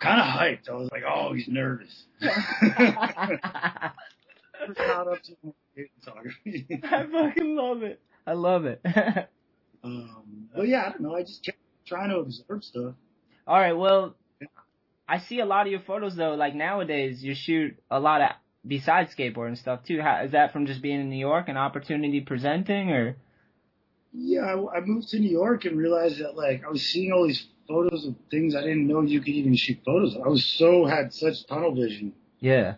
[0.00, 0.68] kind of hyped.
[0.68, 2.04] I was like, "Oh, he's nervous."
[4.76, 5.36] Caught up to
[6.00, 6.66] photography.
[6.82, 8.00] I fucking love it.
[8.26, 8.80] I love it.
[9.84, 11.14] um, but yeah, I don't know.
[11.14, 12.94] I just kept trying to observe stuff.
[13.46, 14.14] All right, well,
[15.06, 16.34] I see a lot of your photos though.
[16.34, 18.30] Like nowadays, you shoot a lot of
[18.66, 20.00] besides skateboard and stuff too.
[20.00, 23.16] How, is that from just being in New York, an opportunity presenting, or?
[24.14, 27.26] Yeah, I, I moved to New York and realized that like I was seeing all
[27.26, 30.22] these photos of things I didn't know you could even shoot photos of.
[30.22, 32.12] I was so had such tunnel vision.
[32.40, 32.74] Yeah.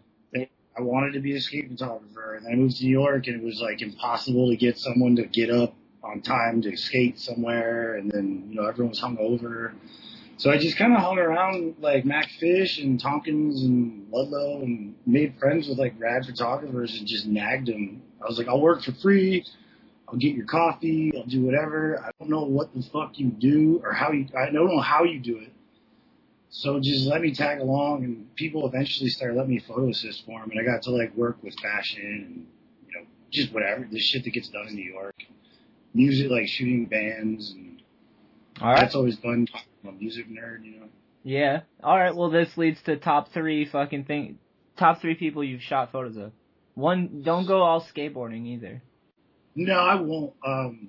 [0.78, 3.40] I wanted to be a skate photographer, and then I moved to New York, and
[3.40, 7.94] it was like impossible to get someone to get up on time to skate somewhere,
[7.94, 9.72] and then you know everyone was hungover.
[10.36, 14.94] So I just kind of hung around like Max Fish and Tompkins and Ludlow and
[15.06, 18.02] made friends with like rad photographers and just nagged them.
[18.22, 19.46] I was like, I'll work for free.
[20.08, 21.12] I'll get your coffee.
[21.16, 22.00] I'll do whatever.
[22.00, 24.26] I don't know what the fuck you do or how you.
[24.38, 25.52] I don't know how you do it.
[26.48, 30.40] So just let me tag along, and people eventually started letting me photo assist for
[30.40, 32.46] them, and I got to like work with fashion and
[32.88, 35.14] you know just whatever the shit that gets done in New York,
[35.92, 37.82] music like shooting bands, and
[38.60, 38.80] All right.
[38.80, 39.48] that's always fun.
[39.82, 40.86] I'm a music nerd, you know.
[41.24, 41.62] Yeah.
[41.82, 42.14] All right.
[42.14, 44.38] Well, this leads to top three fucking thing.
[44.78, 46.30] Top three people you've shot photos of.
[46.74, 48.82] One, don't go all skateboarding either.
[49.56, 50.32] No, I won't.
[50.46, 50.88] Um,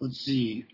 [0.00, 0.64] let's see.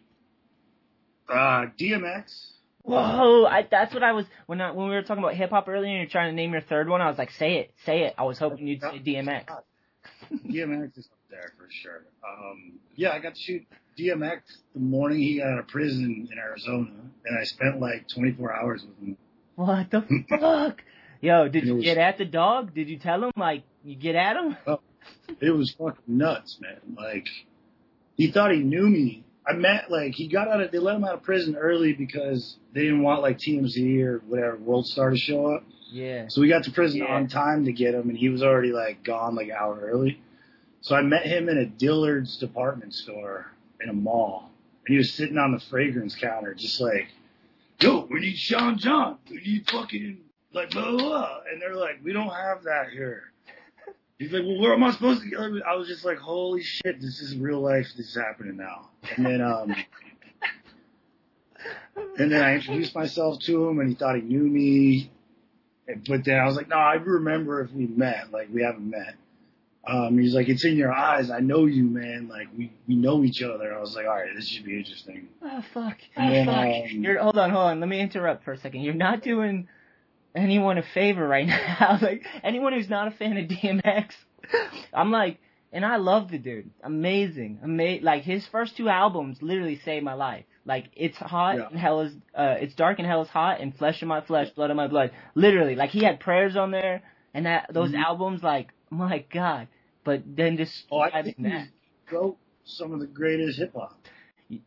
[1.28, 2.52] Uh, DMX.
[2.82, 3.46] Whoa!
[3.46, 5.88] I, that's what I was when I, when we were talking about hip hop earlier.
[5.90, 7.00] and You're trying to name your third one.
[7.00, 8.14] I was like, say it, say it.
[8.16, 9.46] I was hoping you'd say DMX.
[10.32, 12.04] DMX is up there for sure.
[12.26, 13.66] Um, yeah, I got to shoot
[13.98, 14.40] DMX
[14.74, 16.90] the morning he got out of prison in Arizona,
[17.24, 19.16] and I spent like 24 hours with him.
[19.56, 20.82] What the fuck?
[21.20, 22.72] Yo, did you was- get at the dog?
[22.72, 24.56] Did you tell him like you get at him?
[25.40, 26.78] It was fucking nuts, man.
[26.96, 27.26] Like,
[28.16, 29.24] he thought he knew me.
[29.48, 32.56] I met like he got out of they let him out of prison early because
[32.72, 35.62] they didn't want like TMZ or whatever World Star to show up.
[35.92, 36.26] Yeah.
[36.28, 37.14] So we got to prison Yeah.
[37.14, 40.20] on time to get him, and he was already like gone like an hour early.
[40.80, 43.46] So I met him in a Dillard's department store
[43.80, 44.50] in a mall,
[44.86, 47.06] and he was sitting on the fragrance counter, just like,
[47.80, 50.18] "Yo, we need Sean John, we need fucking
[50.54, 51.38] like blah blah." blah.
[51.52, 53.30] And they're like, "We don't have that here."
[54.18, 55.38] He's like, "Well, where am I supposed to?" get?
[55.66, 57.86] I was just like, "Holy shit, this is real life.
[57.96, 59.74] This is happening now." And then, um,
[62.18, 65.10] and then I introduced myself to him, and he thought he knew me.
[66.08, 68.32] But then I was like, no, I remember if we met.
[68.32, 69.14] Like, we haven't met.
[69.86, 71.30] Um, he's like, it's in your eyes.
[71.30, 72.26] I know you, man.
[72.28, 73.72] Like, we, we know each other.
[73.72, 75.28] I was like, all right, this should be interesting.
[75.42, 75.96] Oh fuck.
[76.16, 76.90] Oh And then, fuck.
[76.90, 77.78] um, You're hold on, hold on.
[77.78, 78.80] Let me interrupt for a second.
[78.80, 79.68] You're not doing
[80.36, 81.46] anyone a favor right
[81.80, 81.98] now.
[82.00, 84.10] like anyone who's not a fan of DMX,
[84.92, 85.38] I'm like,
[85.72, 86.70] and I love the dude.
[86.82, 88.04] Amazing, amazing.
[88.04, 90.44] Like his first two albums literally saved my life.
[90.64, 91.68] Like it's hot Yeah.
[91.70, 94.48] and hell is, uh, it's dark and hell is hot and flesh in my flesh,
[94.50, 95.10] blood in my blood.
[95.34, 97.02] Literally, like he had prayers on there
[97.34, 98.02] and that those Mhm.
[98.02, 99.68] albums, like my god.
[100.04, 101.68] But then just Oh, I think that
[102.12, 103.98] wrote some of the greatest hip hop.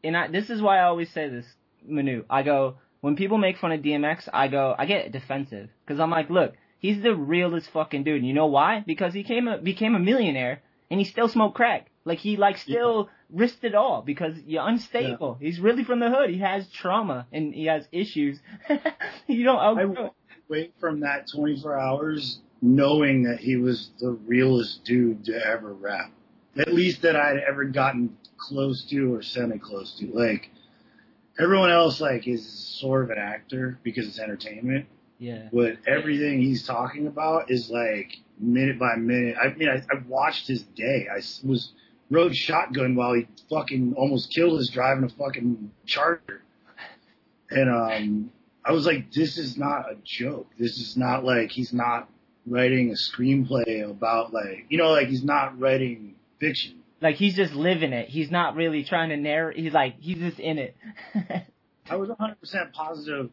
[0.04, 1.46] and I, this is why I always say this,
[1.86, 2.24] Manu.
[2.30, 6.12] I go when people make fun of DMX, I go I get defensive because I'm
[6.12, 8.18] like, look, he's the realest fucking dude.
[8.18, 8.84] And you know why?
[8.86, 11.90] Because he came a, became a millionaire and he still smoked crack.
[12.06, 15.38] Like he like still risked it all because you're unstable.
[15.40, 16.30] He's really from the hood.
[16.30, 18.40] He has trauma and he has issues.
[19.28, 20.14] you don't I outgrow
[20.50, 26.12] wait from that 24 hours knowing that he was the realest dude to ever rap.
[26.58, 30.08] At least that I'd ever gotten close to or semi close to.
[30.08, 30.50] Like,
[31.40, 34.86] everyone else, like, is sort of an actor because it's entertainment.
[35.20, 35.50] Yeah.
[35.52, 39.36] But everything he's talking about is like minute by minute.
[39.42, 41.08] I mean, I, I watched his day.
[41.12, 41.74] I was
[42.10, 46.42] rode shotgun while he fucking almost killed us driving a fucking charger.
[47.52, 48.32] And um,
[48.64, 50.48] I was like, this is not a joke.
[50.58, 52.10] This is not like he's not
[52.48, 56.79] writing a screenplay about like you know like he's not writing fiction.
[57.02, 58.10] Like he's just living it.
[58.10, 59.58] He's not really trying to narrate.
[59.58, 60.76] He's like he's just in it.
[61.90, 63.30] I was 100% positive.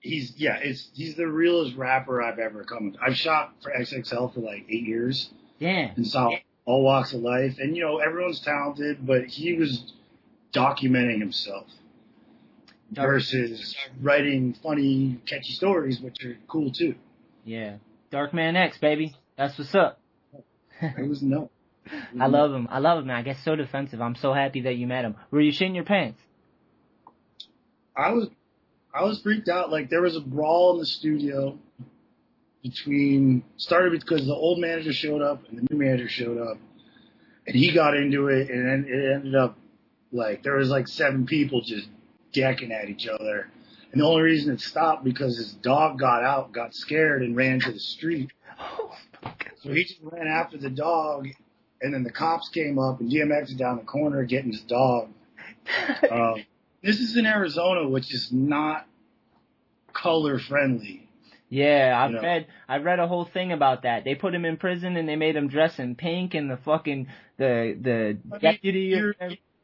[0.00, 2.88] He's yeah, it's he's the realest rapper I've ever come.
[2.94, 3.08] Across.
[3.10, 5.30] I've shot for XXL for like eight years.
[5.58, 5.92] Yeah.
[5.94, 6.30] and saw
[6.64, 7.56] all walks of life.
[7.58, 9.92] And you know, everyone's talented, but he was
[10.52, 11.66] documenting himself
[12.90, 16.96] versus writing funny, catchy stories, which are cool too.
[17.44, 17.76] Yeah.
[18.12, 19.14] Darkman X, baby.
[19.36, 19.98] That's what's up.
[20.80, 21.48] It was no.
[21.86, 22.32] I mm-hmm.
[22.32, 22.68] love him.
[22.70, 23.16] I love him, man.
[23.16, 24.00] I get so defensive.
[24.00, 25.16] I'm so happy that you met him.
[25.30, 26.20] Were you shitting your pants?
[27.96, 28.28] I was,
[28.94, 29.70] I was freaked out.
[29.70, 31.58] Like there was a brawl in the studio
[32.62, 36.58] between started because the old manager showed up and the new manager showed up,
[37.46, 39.58] and he got into it, and then it ended up
[40.12, 41.88] like there was like seven people just
[42.32, 43.48] decking at each other.
[43.90, 47.60] And the only reason it stopped because his dog got out, got scared, and ran
[47.60, 48.30] to the street.
[48.78, 48.92] Oh
[49.62, 51.28] so he just ran after the dog,
[51.82, 55.08] and then the cops came up, and DMX is down the corner getting his dog.
[56.10, 56.44] Um,
[56.82, 58.86] this is in Arizona, which is not
[59.92, 61.08] color friendly.
[61.48, 62.22] Yeah, I've You know.
[62.22, 64.04] read I read a whole thing about that.
[64.04, 67.08] They put him in prison and they made him dress in pink and the fucking
[67.36, 69.12] the the I mean, deputy you're-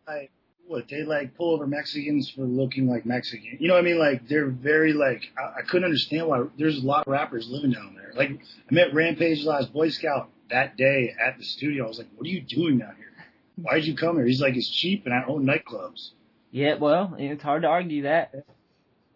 [0.06, 0.30] like
[0.66, 3.56] what they like pull over Mexicans for looking like Mexican.
[3.58, 3.98] You know what I mean?
[3.98, 7.72] Like they're very like I, I couldn't understand why there's a lot of rappers living
[7.72, 8.12] down there.
[8.14, 8.30] Like
[8.70, 11.84] I met Rampage last Boy Scout that day at the studio.
[11.84, 13.12] I was like, "What are you doing down here?
[13.56, 16.10] Why'd you come here?" He's like, "It's cheap and I own nightclubs."
[16.50, 18.34] Yeah, well, it's hard to argue that.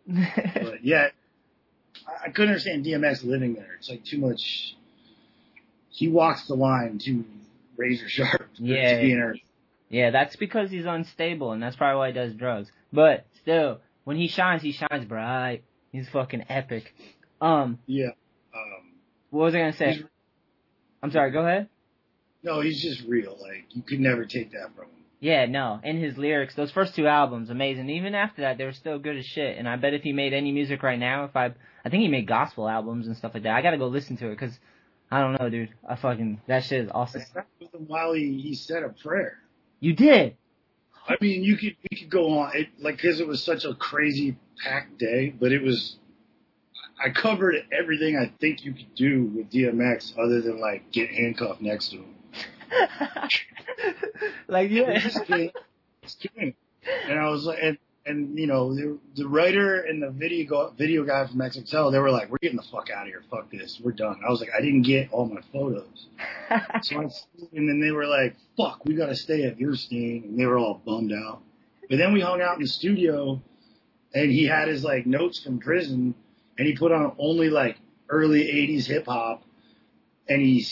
[0.07, 1.09] But yeah,
[2.25, 3.75] I, couldn't understand DMX living there.
[3.79, 4.77] It's like too much.
[5.91, 7.25] He walks the line too
[7.77, 8.49] razor sharp.
[8.57, 8.97] Yeah.
[8.97, 9.43] to be
[9.93, 12.73] yeah, that's because he's unstable and that's probably why he does drugs.
[12.95, 15.63] But still, when he shines, he shines bright.
[15.93, 16.95] He's fucking epic.
[17.43, 18.13] Um, Yeah.
[18.55, 18.93] Um,
[19.29, 20.03] what was I gonna say?
[21.03, 21.69] I'm sorry, go ahead.
[22.43, 23.37] no, he's just real.
[23.41, 25.05] Like you could never take that from him.
[25.21, 25.79] Yeah, no.
[25.85, 27.89] In his lyrics, those first two albums, amazing.
[27.91, 29.57] Even after that, they were still good as shit.
[29.57, 31.53] And I bet if he made any music right now, if I,
[31.85, 33.55] I think he made gospel albums and stuff like that.
[33.55, 34.59] I gotta go listen to it because
[35.13, 35.71] I don't know, dude.
[35.89, 37.21] I fucking that shit is awesome.
[37.21, 39.39] I sat with him while he, he said a prayer.
[39.79, 40.37] You did.
[41.09, 43.75] I mean, you could we could go on it like because it was such a
[43.75, 45.97] crazy packed day, but it was.
[47.05, 51.61] I covered everything I think you could do with DMX, other than like get handcuffed
[51.61, 52.15] next to him.
[54.49, 55.01] like yeah.
[55.01, 55.53] This kid-
[56.03, 56.55] this kid.
[57.09, 60.75] And I was like, and and you know the, the writer and the video go,
[60.77, 63.23] video guy from XXL, they were like, "We're getting the fuck out of here.
[63.31, 63.81] Fuck this.
[63.83, 66.07] We're done." I was like, "I didn't get all my photos."
[66.83, 67.03] so I,
[67.53, 70.47] and then they were like, "Fuck, we got to stay at your sting," and they
[70.47, 71.43] were all bummed out.
[71.89, 73.41] But then we hung out in the studio,
[74.15, 76.15] and he had his like notes from prison,
[76.63, 77.77] and he put on only like
[78.09, 79.43] early '80s hip hop,
[80.29, 80.65] and he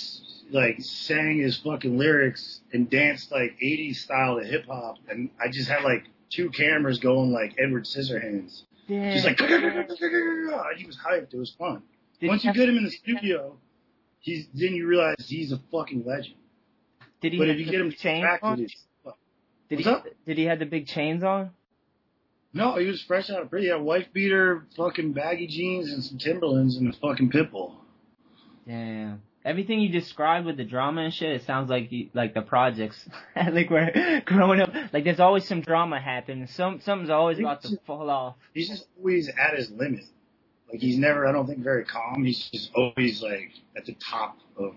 [0.52, 5.48] like sang his fucking lyrics and danced like 80s style to hip hop, and I
[5.50, 8.62] just had like two cameras going like Edward Scissorhands.
[8.86, 9.12] Damn.
[9.12, 11.34] Just like he was hyped.
[11.34, 11.82] It was fun.
[12.20, 13.56] Did Once you get him in the studio,
[14.20, 16.36] he's then you realize he's a fucking legend.
[17.20, 18.60] Did he but if you get him chains on?
[18.60, 18.76] it's.
[19.68, 20.06] Did he up?
[20.24, 21.50] did he have the big chains on?
[22.52, 23.66] No, he was fresh out of prison.
[23.66, 27.52] He had a wife beater, fucking baggy jeans, and some Timberlands and a fucking pit
[27.52, 27.76] bull.
[28.66, 29.22] Damn.
[29.44, 33.08] Everything you described with the drama and shit, it sounds like you, like the projects.
[33.36, 34.72] like we're growing up.
[34.92, 36.46] Like there's always some drama happening.
[36.48, 38.36] Some something's always about to fall off.
[38.52, 40.04] He's just always at his limit.
[40.70, 42.24] Like he's never, I don't think, very calm.
[42.24, 44.74] He's just always like at the top of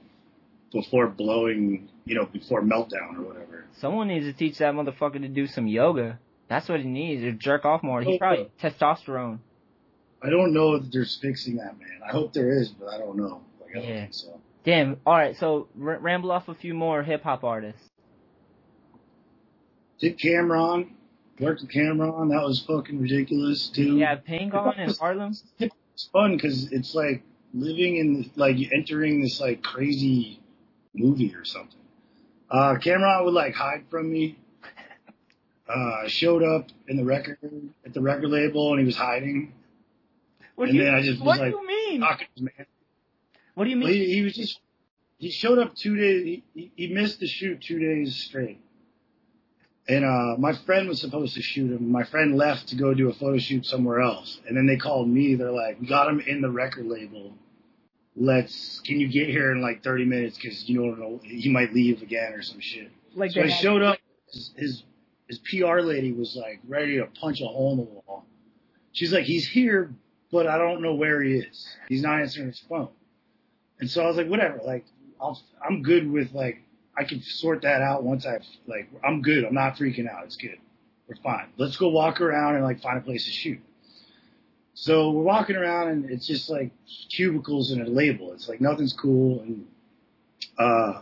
[0.71, 3.65] before blowing, you know, before meltdown or whatever.
[3.79, 6.19] Someone needs to teach that motherfucker to do some yoga.
[6.49, 7.21] That's what he needs.
[7.23, 8.01] to jerk off more.
[8.01, 9.39] He probably testosterone.
[10.21, 11.99] I don't know if there's fixing that, man.
[12.07, 13.41] I hope there is, but I don't know.
[13.61, 13.99] Like, I don't Yeah.
[14.01, 14.39] think so.
[14.63, 14.97] Damn.
[15.05, 15.35] All right.
[15.37, 17.89] So r- ramble off a few more hip hop artists.
[19.99, 20.89] Did Cam'ron
[21.39, 22.29] worked with Cam'ron?
[22.29, 23.97] That was fucking ridiculous too.
[23.97, 25.33] Yeah, Pangon in Harlem.
[25.59, 27.23] It's fun because it's like
[27.53, 30.39] living in like entering this like crazy
[30.93, 31.79] movie or something.
[32.49, 34.37] Uh, Cam'ron would like hide from me.
[35.67, 37.37] Uh, showed up in the record
[37.85, 39.53] at the record label and he was hiding.
[40.55, 42.01] What and do you, then I just was what like do you mean?
[42.01, 42.65] talking to his man.
[43.55, 43.87] What do you mean?
[43.87, 44.59] Well, he, he was just
[45.19, 46.23] he showed up two days.
[46.25, 48.59] He, he- he missed the shoot two days straight.
[49.87, 51.89] And uh my friend was supposed to shoot him.
[51.91, 54.39] My friend left to go do a photo shoot somewhere else.
[54.47, 55.35] And then they called me.
[55.35, 57.33] They're like, "We got him in the record label.
[58.15, 58.79] Let's.
[58.81, 60.37] Can you get here in like 30 minutes?
[60.37, 63.97] Because you know he might leave again or some shit." like So I showed up.
[64.31, 64.83] His, his
[65.27, 68.25] his PR lady was like ready to punch a hole in the wall.
[68.91, 69.93] She's like, "He's here,
[70.31, 71.67] but I don't know where he is.
[71.89, 72.89] He's not answering his phone."
[73.79, 74.59] And so I was like, "Whatever.
[74.65, 74.85] Like,
[75.19, 76.61] I'll, I'm good with like
[76.97, 79.45] I can sort that out once I've like I'm good.
[79.45, 80.25] I'm not freaking out.
[80.25, 80.57] It's good.
[81.07, 81.47] We're fine.
[81.57, 83.59] Let's go walk around and like find a place to shoot."
[84.75, 86.71] So we're walking around and it's just like
[87.09, 88.33] cubicles and a label.
[88.33, 89.67] It's like nothing's cool and
[90.57, 91.01] uh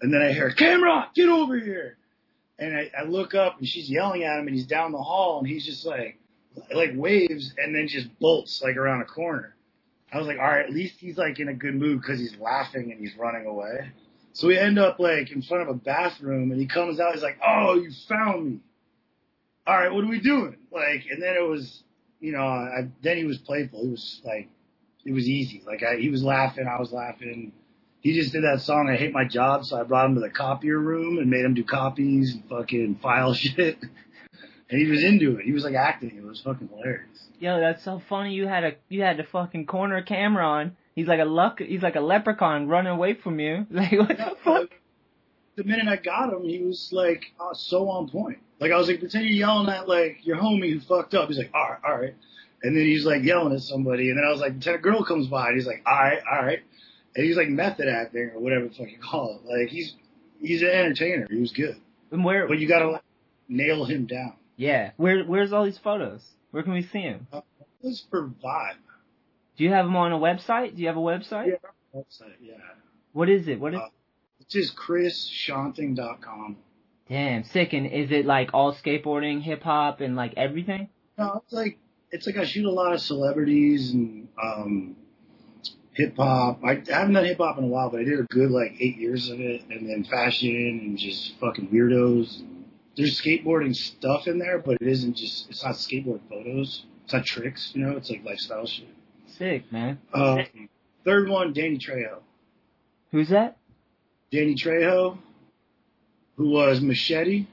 [0.00, 1.96] and then I hear, camera, get over here.
[2.62, 5.40] And I, I look up and she's yelling at him and he's down the hall
[5.40, 6.18] and he's just like,
[6.74, 9.56] like waves and then just bolts like around a corner.
[10.12, 12.36] I was like, all right, at least he's like in a good mood because he's
[12.38, 13.90] laughing and he's running away.
[14.34, 17.22] So we end up like in front of a bathroom and he comes out, he's
[17.22, 18.60] like, oh, you found me.
[19.66, 20.56] All right, what are we doing?
[20.70, 21.82] Like, and then it was,
[22.20, 23.82] you know, I, then he was playful.
[23.82, 24.48] He was like,
[25.04, 25.62] it was easy.
[25.66, 27.52] Like I, he was laughing, I was laughing
[28.02, 30.28] he just did that song I hate my job, so I brought him to the
[30.30, 33.78] copier room and made him do copies and fucking file shit.
[33.80, 35.44] and he was into it.
[35.44, 36.16] He was like acting.
[36.16, 37.08] It was fucking hilarious.
[37.40, 38.34] Yo, that's so funny.
[38.34, 40.76] You had a you had the fucking corner camera on.
[40.94, 41.60] He's like a luck.
[41.60, 43.66] He's like a leprechaun running away from you.
[43.70, 44.68] Like what the fuck?
[45.56, 48.38] The minute I got him, he was like uh, so on point.
[48.60, 51.28] Like I was like, pretend you're yelling at like your homie who fucked up.
[51.28, 52.14] He's like, all right, all right.
[52.62, 55.02] And then he's like yelling at somebody, and then I was like, pretend a girl
[55.04, 56.60] comes by, and he's like, all right, all right.
[57.14, 59.48] And he's like method acting or whatever the fuck you call it.
[59.48, 59.94] Like he's
[60.40, 61.26] he's an entertainer.
[61.30, 61.76] He was good.
[62.10, 62.48] And where?
[62.48, 63.02] But you gotta like,
[63.48, 64.34] nail him down.
[64.56, 64.92] Yeah.
[64.96, 66.22] Where Where's all these photos?
[66.50, 67.26] Where can we see him?
[67.32, 67.42] It
[67.82, 68.76] was for vibe.
[69.56, 70.76] Do you have him on a website?
[70.76, 71.48] Do you have a website?
[71.48, 72.54] Yeah, website, yeah.
[73.12, 73.60] What is it?
[73.60, 73.80] What is?
[73.80, 73.88] Uh,
[74.40, 76.56] it's just chrisshonting.com.
[77.08, 77.72] Damn, sick.
[77.72, 80.88] And is it like all skateboarding, hip hop, and like everything?
[81.18, 81.78] No, it's like
[82.10, 84.96] it's like I shoot a lot of celebrities and um
[85.94, 86.60] hip hop.
[86.64, 88.96] I haven't done hip hop in a while, but I did a good like eight
[88.96, 92.42] years of it, and then fashion and just fucking weirdos.
[92.96, 95.48] There's skateboarding stuff in there, but it isn't just.
[95.48, 96.84] It's not skateboard photos.
[97.04, 97.72] It's not tricks.
[97.74, 98.88] You know, it's like lifestyle shit.
[99.26, 99.98] Sick, man.
[100.12, 100.68] Um,
[101.04, 102.18] third one, Danny Trejo.
[103.10, 103.56] Who's that?
[104.30, 105.18] Danny Trejo,
[106.36, 107.46] who was Machete.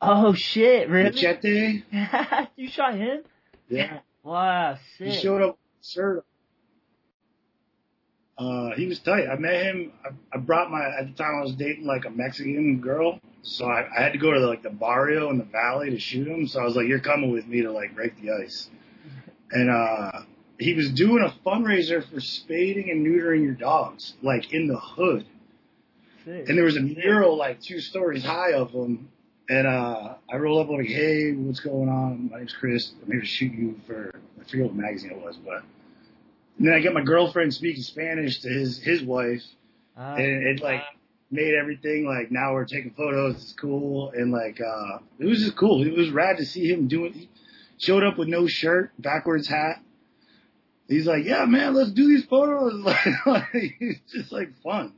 [0.00, 0.88] Oh shit!
[0.88, 1.10] Really?
[1.10, 1.84] Machete.
[2.56, 3.22] you shot him?
[3.68, 4.00] Yeah.
[4.22, 5.08] Wow, sick.
[5.08, 6.22] He showed up, sir.
[8.38, 9.26] Uh, he was tight.
[9.28, 9.92] I met him.
[10.04, 13.64] I, I brought my at the time I was dating like a Mexican girl, so
[13.64, 16.46] I, I had to go to like the barrio in the valley to shoot him.
[16.46, 18.68] So I was like, "You're coming with me to like break the ice."
[19.52, 20.22] And uh,
[20.58, 25.24] he was doing a fundraiser for spading and neutering your dogs, like in the hood.
[26.24, 26.48] Sick.
[26.48, 29.08] And there was a mural like two stories high of him,
[29.48, 32.30] And uh, I roll up like, hey, what's going on?
[32.30, 32.92] My name's Chris.
[33.02, 34.10] I'm here to shoot you for
[34.40, 35.62] I forget what magazine it was, but
[36.58, 39.42] and then I got my girlfriend speaking Spanish to his his wife,
[39.96, 40.82] Uh, and it like
[41.30, 43.36] made everything like now we're taking photos.
[43.36, 45.86] It's cool, and like uh, it was just cool.
[45.86, 47.12] It was rad to see him doing.
[47.12, 47.28] He
[47.78, 49.82] showed up with no shirt, backwards hat.
[50.88, 52.74] He's like, yeah, man, let's do these photos.
[53.26, 53.44] like,
[53.80, 54.92] it's just like fun.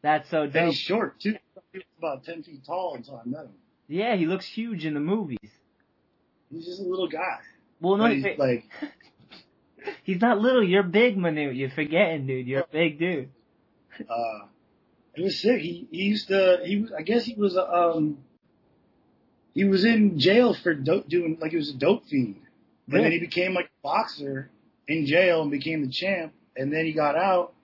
[0.00, 0.66] that's so And dope.
[0.68, 1.36] he's short too.
[1.72, 3.52] He was about ten feet tall until I met him.
[3.88, 5.38] Yeah, he looks huge in the movies.
[6.50, 7.38] He's just a little guy.
[7.80, 8.64] Well, no, he's he's, like,
[10.04, 10.62] he's not little.
[10.62, 11.50] You're big, Manu.
[11.50, 12.46] You're forgetting, dude.
[12.46, 13.30] You're a big dude.
[14.00, 14.46] uh,
[15.14, 15.60] it was sick.
[15.60, 18.18] He, he used to, he was, I guess he was, um,
[19.54, 22.40] he was in jail for dope, doing, like he was a dope fiend.
[22.88, 24.50] And then he became like a boxer
[24.88, 26.32] in jail and became the champ.
[26.56, 27.54] And then he got out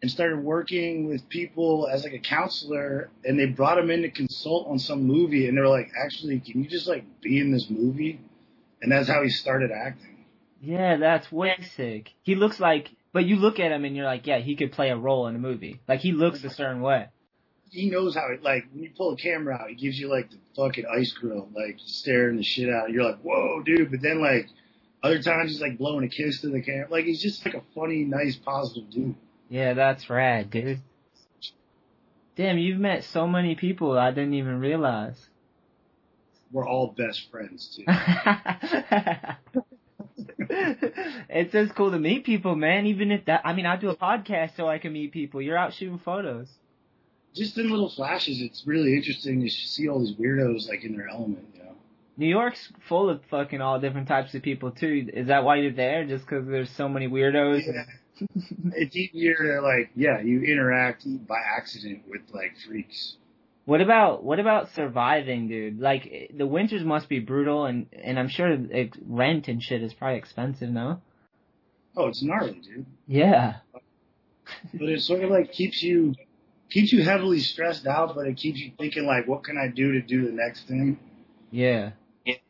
[0.00, 3.10] and started working with people as like a counselor.
[3.24, 5.48] And they brought him in to consult on some movie.
[5.48, 8.20] And they were like, actually, can you just like be in this movie?
[8.80, 10.11] And that's how he started acting.
[10.64, 12.12] Yeah, that's way sick.
[12.22, 14.90] He looks like, but you look at him and you're like, yeah, he could play
[14.90, 15.80] a role in a movie.
[15.88, 17.08] Like he looks a certain way.
[17.70, 20.30] he knows how it like when you pull a camera out, he gives you like
[20.30, 22.90] the fucking ice grill, like staring the shit out.
[22.90, 23.90] You're like, whoa, dude.
[23.90, 24.46] But then like
[25.02, 26.86] other times he's like blowing a kiss to the camera.
[26.88, 29.16] Like he's just like a funny, nice, positive dude.
[29.48, 30.80] Yeah, that's rad, dude.
[32.36, 35.28] Damn, you've met so many people I didn't even realize.
[36.52, 37.84] We're all best friends too.
[41.28, 42.86] it's just cool to meet people, man.
[42.86, 45.40] Even if that, I mean, I do a podcast so I can meet people.
[45.42, 46.48] You're out shooting photos.
[47.34, 51.08] just in little flashes, it's really interesting to see all these weirdos like in their
[51.08, 51.46] element.
[51.54, 51.72] You know,
[52.16, 55.08] New York's full of fucking all different types of people too.
[55.12, 56.04] Is that why you're there?
[56.04, 57.62] Just because there's so many weirdos?
[57.66, 57.84] Yeah.
[58.76, 63.16] it's easier to like, yeah, you interact by accident with like freaks.
[63.64, 65.78] What about what about surviving, dude?
[65.78, 69.94] Like the winters must be brutal, and and I'm sure like, rent and shit is
[69.94, 71.00] probably expensive, no?
[71.96, 72.86] Oh, it's gnarly, dude.
[73.06, 73.56] Yeah.
[74.74, 76.14] but it sort of like keeps you
[76.70, 79.92] keeps you heavily stressed out, but it keeps you thinking like, what can I do
[79.92, 80.98] to do the next thing?
[81.50, 81.92] Yeah.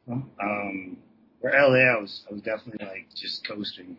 [0.09, 0.97] Um,
[1.41, 3.99] where LA, I was I was definitely like just coasting,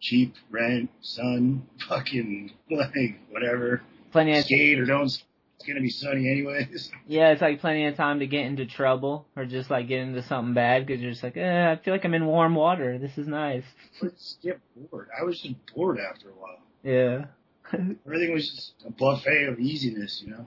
[0.00, 5.10] cheap rent, sun, fucking like whatever, Plenty of skate or don't.
[5.58, 6.90] It's gonna be sunny anyways.
[7.08, 10.22] yeah, it's like plenty of time to get into trouble or just like get into
[10.22, 12.96] something bad because you're just like, eh, I feel like I'm in warm water.
[12.98, 13.64] This is nice.
[14.02, 15.08] Let's get bored.
[15.20, 16.60] I was just bored after a while.
[16.84, 17.24] Yeah.
[18.06, 20.46] Everything was just a buffet of easiness, you know.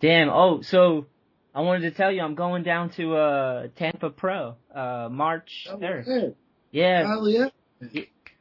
[0.00, 0.30] Damn.
[0.30, 1.06] Oh, so
[1.54, 5.76] I wanted to tell you I'm going down to uh Tampa Pro uh March Oh,
[5.76, 6.04] 3rd.
[6.06, 6.34] hey,
[6.70, 7.06] Yeah.
[7.06, 7.48] hell yeah.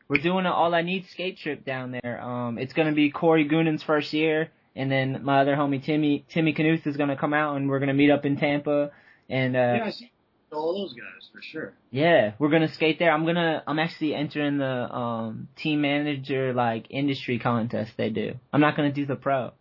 [0.07, 2.21] We're doing an all I need skate trip down there.
[2.21, 6.53] Um, it's gonna be Corey Goonan's first year, and then my other homie Timmy Timmy
[6.53, 8.91] Knuth is gonna come out, and we're gonna meet up in Tampa.
[9.29, 10.11] And uh, Yeah, I see
[10.51, 11.73] all those guys for sure.
[11.91, 13.11] yeah, we're gonna skate there.
[13.11, 14.65] I'm gonna I'm actually entering the
[14.95, 18.35] um team manager like industry contest they do.
[18.53, 19.51] I'm not gonna do the pro.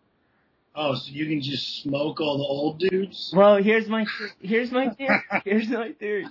[0.76, 3.32] Oh, so you can just smoke all the old dudes?
[3.34, 4.04] Well, here's my
[4.40, 5.22] here's my theory.
[5.44, 6.26] Here's my theory.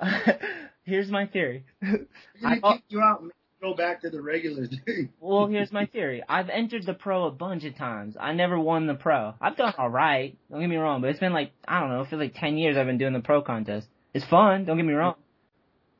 [0.84, 1.64] here's my theory.
[2.44, 3.30] I- kick you out and
[3.60, 5.10] go back to the regular thing.
[5.20, 6.22] Well, here's my theory.
[6.28, 8.16] I've entered the pro a bunch of times.
[8.20, 9.34] I never won the pro.
[9.40, 10.36] I've done alright.
[10.50, 12.58] Don't get me wrong, but it's been like, I don't know, it feels like 10
[12.58, 13.88] years I've been doing the pro contest.
[14.12, 15.14] It's fun, don't get me wrong.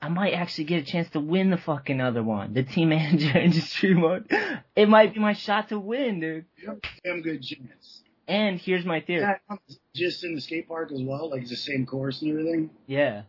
[0.03, 3.39] I might actually get a chance to win the fucking other one, the team manager
[3.39, 4.27] industry one.
[4.77, 6.45] It might be my shot to win, dude.
[6.59, 8.03] You damn good chance.
[8.29, 9.21] And here's my theory.
[9.23, 9.57] Yeah,
[9.95, 12.71] just in the skate park as well, like it's the same course and everything.
[12.87, 13.23] Yeah.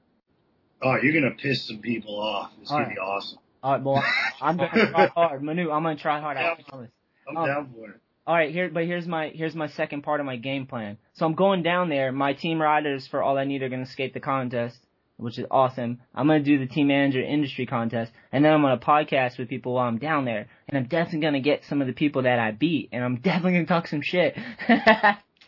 [0.81, 2.51] Oh, you're gonna piss some people off.
[2.61, 2.95] It's gonna Alright.
[2.95, 3.39] be awesome.
[3.65, 3.99] Alright, boy.
[4.41, 5.41] I'm gonna try hard.
[5.41, 6.91] Manu, I'm gonna try hard, I promise.
[7.27, 7.47] I'm Oh.
[7.47, 7.95] down for it.
[8.27, 10.97] All right, here, but here's my here's my second part of my game plan.
[11.13, 12.11] So I'm going down there.
[12.11, 14.77] My team riders for all I need are gonna skate the contest,
[15.17, 15.99] which is awesome.
[16.13, 19.73] I'm gonna do the team manager industry contest, and then I'm gonna podcast with people
[19.73, 20.45] while I'm down there.
[20.67, 23.53] And I'm definitely gonna get some of the people that I beat, and I'm definitely
[23.53, 24.37] gonna talk some shit.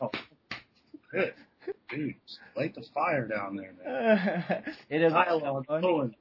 [0.01, 0.09] oh,
[1.11, 1.33] Good.
[1.89, 2.15] Dude,
[2.55, 4.63] light the fire down there, man.
[4.89, 6.15] it is Dialogue going.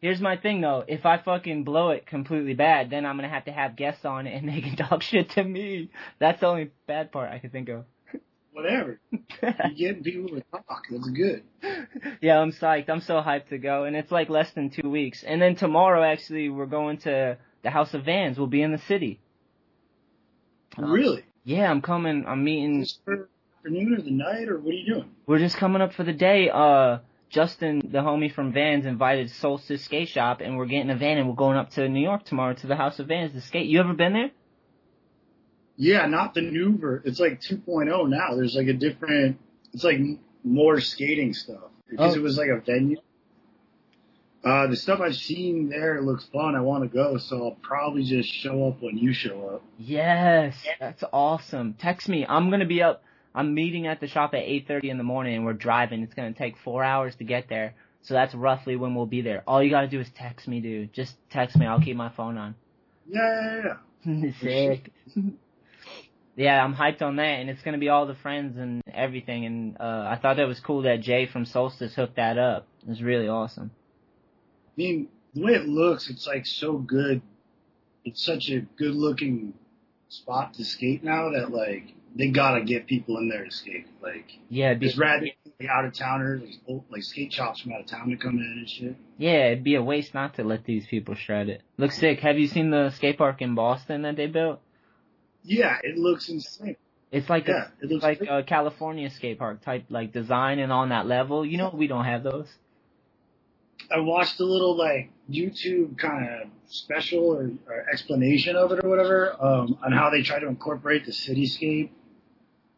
[0.00, 0.84] Here's my thing though.
[0.86, 4.26] If I fucking blow it completely bad, then I'm gonna have to have guests on
[4.26, 5.90] it and they can talk shit to me.
[6.18, 7.84] That's the only bad part I can think of.
[8.52, 9.00] Whatever.
[9.42, 10.84] You're getting people to talk.
[10.90, 11.42] That's good.
[12.22, 12.88] yeah, I'm psyched.
[12.88, 15.22] I'm so hyped to go, and it's like less than two weeks.
[15.22, 18.38] And then tomorrow, actually, we're going to the House of Vans.
[18.38, 19.20] We'll be in the city.
[20.78, 21.24] Really?
[21.44, 22.24] Yeah, I'm coming.
[22.26, 22.80] I'm meeting.
[22.80, 23.28] Is this for
[23.58, 25.10] afternoon or the night or what are you doing?
[25.26, 26.48] We're just coming up for the day.
[26.48, 31.18] Uh, Justin, the homie from Vans, invited Solstice Skate Shop, and we're getting a van,
[31.18, 33.66] and we're going up to New York tomorrow to the House of Vans to skate.
[33.66, 34.30] You ever been there?
[35.76, 37.02] Yeah, not the new ver.
[37.04, 38.34] It's like 2.0 now.
[38.34, 39.38] There's like a different.
[39.74, 39.98] It's like
[40.44, 42.18] more skating stuff because Oh.
[42.18, 42.96] it was like a venue.
[44.44, 46.54] Uh, the stuff I've seen there looks fun.
[46.54, 49.62] I want to go, so I'll probably just show up when you show up.
[49.76, 51.74] Yes, that's awesome.
[51.74, 52.24] Text me.
[52.26, 53.02] I'm gonna be up.
[53.36, 56.02] I'm meeting at the shop at 8:30 in the morning, and we're driving.
[56.02, 59.44] It's gonna take four hours to get there, so that's roughly when we'll be there.
[59.46, 60.94] All you gotta do is text me, dude.
[60.94, 61.66] Just text me.
[61.66, 62.54] I'll keep my phone on.
[63.06, 63.74] Yeah, yeah,
[64.06, 64.30] yeah.
[64.40, 64.90] Sick.
[66.36, 69.44] yeah, I'm hyped on that, and it's gonna be all the friends and everything.
[69.44, 72.66] And uh I thought that was cool that Jay from Solstice hooked that up.
[72.82, 73.70] It was really awesome.
[74.68, 77.20] I mean, the way it looks, it's like so good.
[78.02, 79.52] It's such a good looking
[80.08, 83.86] spot to skate now that like they gotta get people in there to skate.
[84.02, 87.72] Like Yeah, it'd be, rad like, out of towners, like, old- like skate shops from
[87.72, 88.96] out of town to come in and shit.
[89.18, 91.62] yeah, it'd be a waste not to let these people shred it.
[91.76, 92.20] Looks sick.
[92.20, 94.60] Have you seen the skate park in Boston that they built?
[95.42, 96.76] Yeah, it looks insane.
[97.12, 100.72] It's like Yeah, a, it looks like a California skate park type like design and
[100.72, 101.44] on that level.
[101.46, 102.48] You know we don't have those.
[103.90, 108.88] I watched a little like YouTube kind of special or, or explanation of it or
[108.88, 111.90] whatever um, on how they try to incorporate the cityscape.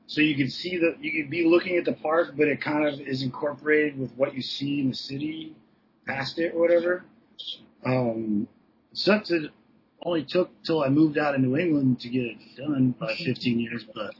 [0.07, 2.87] So you can see that you could be looking at the park, but it kind
[2.87, 5.55] of is incorporated with what you see in the city
[6.07, 7.05] past it or whatever.
[7.85, 8.49] Um,
[8.93, 9.51] stuff that
[10.03, 13.61] only took till I moved out of New England to get it done, about 15
[13.61, 13.85] years.
[13.95, 14.15] But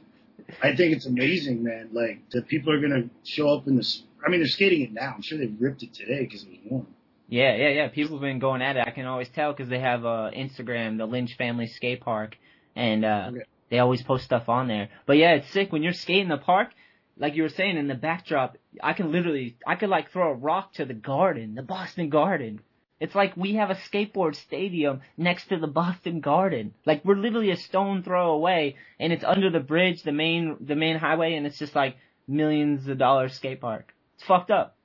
[0.61, 1.89] I think it's amazing, man.
[1.91, 3.97] Like the people are gonna show up in the.
[4.25, 5.13] I mean, they're skating it now.
[5.15, 6.87] I'm sure they ripped it today because it was warm.
[7.27, 7.87] Yeah, yeah, yeah.
[7.89, 8.83] People have been going at it.
[8.87, 12.37] I can always tell because they have uh, Instagram, the Lynch Family Skate Park,
[12.75, 13.41] and uh, Okay.
[13.69, 14.89] they always post stuff on there.
[15.05, 16.69] But yeah, it's sick when you're skating the park.
[17.17, 20.33] Like you were saying in the backdrop, I can literally, I could like throw a
[20.33, 22.61] rock to the garden, the Boston Garden.
[22.99, 26.73] It's like we have a skateboard stadium next to the Boston Garden.
[26.85, 30.75] Like we're literally a stone throw away, and it's under the bridge, the main, the
[30.75, 31.97] main highway, and it's just like
[32.27, 33.93] millions of dollars skate park.
[34.19, 34.75] It's fucked up.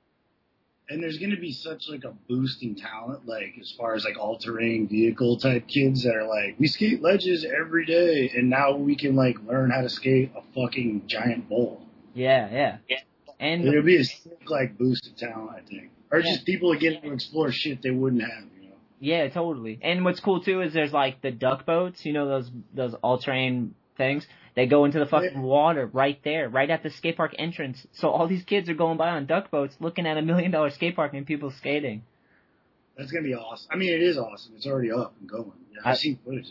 [0.87, 4.05] and there's going to be such like a boost in talent, like as far as
[4.05, 8.49] like all terrain vehicle type kids that are like, we skate ledges every day, and
[8.49, 11.81] now we can like learn how to skate a fucking giant bowl.
[12.13, 12.97] Yeah, yeah.
[13.39, 16.31] And It'll be a sick like boost of talent, I think, or Yeah.
[16.33, 18.45] just people that get to explore shit they wouldn't have.
[18.61, 19.79] You know, Yeah, totally.
[19.81, 23.17] And what's cool too is there's like the duck boats, you know those those all
[23.17, 24.25] terrain things.
[24.55, 27.85] They go into the fucking water right there, right at the skate park entrance.
[27.93, 30.69] So all these kids are going by on duck boats, looking at a million dollar
[30.71, 32.03] skate park and people skating.
[32.97, 33.67] that's gonna be awesome.
[33.71, 34.53] I mean, it is awesome.
[34.55, 35.51] It's already up and going.
[35.73, 36.47] Yeah, I- I've seen footage.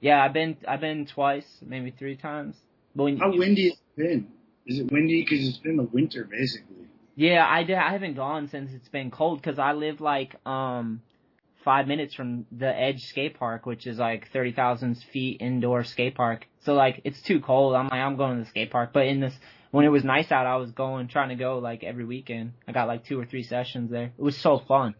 [0.00, 2.56] Yeah, I've been I've been twice, maybe three times.
[2.96, 4.28] But when How windy has it been?
[4.66, 5.22] Is it windy?
[5.22, 6.76] Because it's been the winter basically.
[7.16, 11.02] Yeah, I did, I haven't gone since it's been cold because I live like um
[11.64, 16.14] five minutes from the Edge Skate Park, which is like thirty thousand feet indoor skate
[16.14, 16.46] park.
[16.60, 17.74] So like it's too cold.
[17.74, 18.90] I'm like I'm going to the skate park.
[18.92, 19.34] But in this
[19.70, 22.52] when it was nice out, I was going trying to go like every weekend.
[22.68, 24.12] I got like two or three sessions there.
[24.16, 24.94] It was so fun.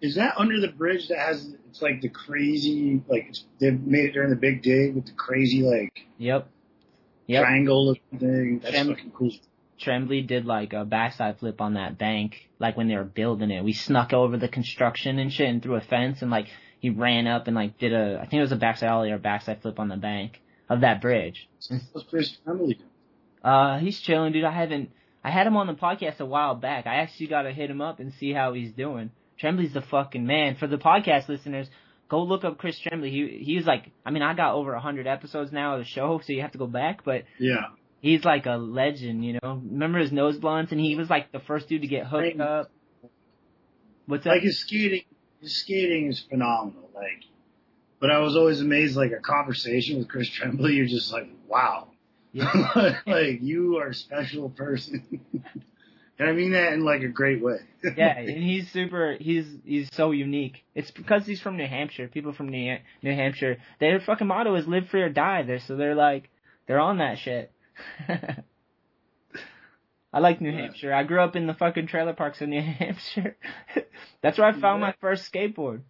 [0.00, 1.54] Is that under the bridge that has?
[1.68, 5.12] It's like the crazy like it's, they've made it during the big dig with the
[5.12, 6.48] crazy like Yep.
[7.26, 7.42] Yep.
[7.42, 8.60] triangle looking thing.
[8.62, 9.32] That's Trem- fucking cool.
[9.78, 13.64] Tremblay did like a backside flip on that bank, like when they were building it.
[13.64, 16.46] We snuck over the construction and shit and through a fence and like
[16.80, 19.16] he ran up and like did a, I think it was a backside ollie or
[19.16, 21.48] a backside flip on the bank of that bridge.
[21.92, 22.88] What's Chris Tremblay doing?
[23.42, 24.44] Uh, he's chilling, dude.
[24.44, 24.90] I haven't,
[25.22, 26.86] I had him on the podcast a while back.
[26.86, 29.10] I actually gotta hit him up and see how he's doing.
[29.38, 30.56] Tremblay's the fucking man.
[30.56, 31.68] For the podcast listeners,
[32.08, 33.10] go look up Chris Tremblay.
[33.10, 35.84] He, he was like, I mean, I got over a hundred episodes now of the
[35.84, 37.66] show, so you have to go back, but Yeah.
[38.04, 39.62] He's like a legend, you know.
[39.64, 42.40] Remember his nose blunts, and he was like the first dude to get hooked Right.
[42.40, 42.70] up.
[44.06, 44.30] What's that?
[44.30, 45.04] Like his skating,
[45.40, 46.90] his skating is phenomenal.
[46.94, 47.24] Like,
[48.00, 48.94] but I was always amazed.
[48.96, 51.88] Like a conversation with Chris Tremblay, you're just like, wow,
[52.32, 52.98] Yeah.
[53.06, 55.20] like you are a special person.
[56.18, 57.60] and I mean that in like a great way.
[57.96, 59.16] yeah, and he's super.
[59.18, 60.62] He's he's so unique.
[60.74, 62.08] It's because he's from New Hampshire.
[62.08, 65.76] People from New New Hampshire, their fucking motto is "live free or die." There, so
[65.76, 66.28] they're like,
[66.66, 67.50] they're on that shit.
[70.12, 70.58] I like New Yeah.
[70.62, 70.94] Hampshire.
[70.94, 73.36] I grew up in the fucking trailer parks in New Hampshire.
[74.22, 75.82] That's where I found my first skateboard.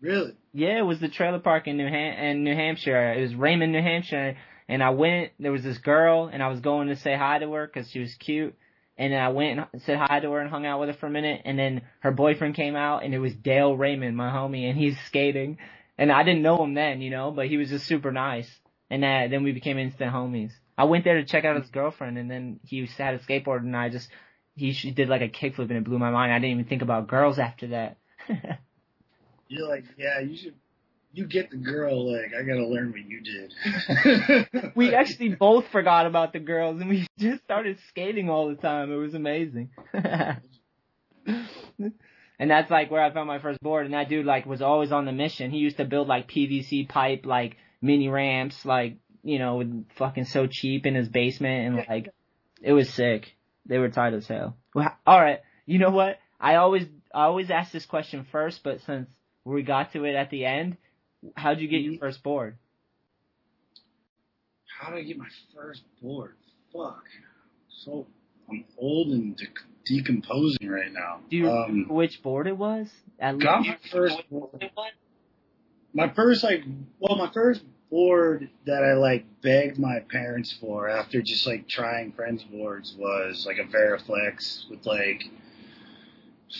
[0.00, 0.32] really?
[0.52, 3.14] Yeah, it was the trailer park in New Ham- in New Hampshire.
[3.14, 4.36] It was Raymond, New Hampshire,
[4.68, 5.32] and I went.
[5.40, 8.00] There was this girl, and I was going to say hi to her because she
[8.00, 8.54] was cute.
[8.98, 11.06] And then I went and said hi to her and hung out with her for
[11.06, 11.40] a minute.
[11.46, 14.98] And then her boyfriend came out, and it was Dale Raymond, my homie, and he's
[15.06, 15.56] skating.
[15.96, 18.48] And I didn't know him then, you know, but he was just super nice.
[18.90, 20.52] And uh, then we became instant homies.
[20.76, 21.62] I went there to check out hmm.
[21.62, 24.08] his girlfriend, and then he had a skateboard, and I just
[24.54, 26.32] he she did like a kickflip, and it blew my mind.
[26.32, 27.98] I didn't even think about girls after that.
[29.48, 30.54] You're like, yeah, you should.
[31.12, 32.10] you get the girl.
[32.10, 34.72] Like I gotta learn what you did.
[34.74, 38.90] we actually both forgot about the girls and we just started skating all the time.
[38.90, 39.70] It was amazing.
[39.92, 40.30] and
[42.38, 43.84] that's like where I found my first board.
[43.84, 45.50] And that dude like was always on the mission.
[45.50, 50.24] He used to build like PVC pipe, like mini ramps, like you know, with fucking
[50.24, 52.12] so cheap in his basement, and like
[52.60, 53.34] it was sick.
[53.66, 54.56] They were tight as hell.
[54.74, 56.18] Well, all right, you know what?
[56.40, 59.08] I always I always ask this question first, but since
[59.44, 60.76] we got to it at the end,
[61.36, 62.56] how'd you get your first board?
[64.80, 66.34] How did I get my first board?
[66.72, 67.04] Fuck.
[67.68, 68.06] So
[68.50, 69.46] I'm old and de-
[69.84, 71.20] decomposing right now.
[71.30, 72.88] Do you um, remember which board it was?
[73.20, 73.70] At got least?
[73.70, 74.70] my first board.
[75.94, 76.64] My first like
[76.98, 77.62] well, my first
[77.92, 83.44] board that I like begged my parents for after just like trying friends boards was
[83.46, 85.24] like a Veriflex with like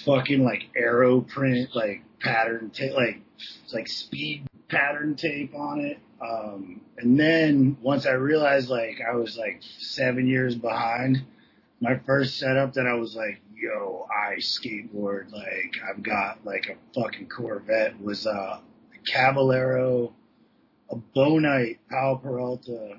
[0.05, 3.23] fucking like arrow print like pattern tape like
[3.73, 5.99] like speed pattern tape on it.
[6.21, 11.25] Um and then once I realized like I was like seven years behind,
[11.81, 17.01] my first setup that I was like, yo, I skateboard like I've got like a
[17.01, 18.61] fucking Corvette was a uh
[19.11, 20.13] Caballero,
[20.93, 22.97] a Bonite Powell Peralta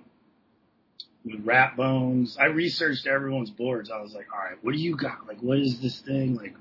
[1.24, 2.38] with rat bones.
[2.40, 3.92] I researched everyone's boards.
[3.92, 5.28] I was like, all right, what do you got?
[5.28, 6.36] Like, what is this thing?
[6.36, 6.56] Like,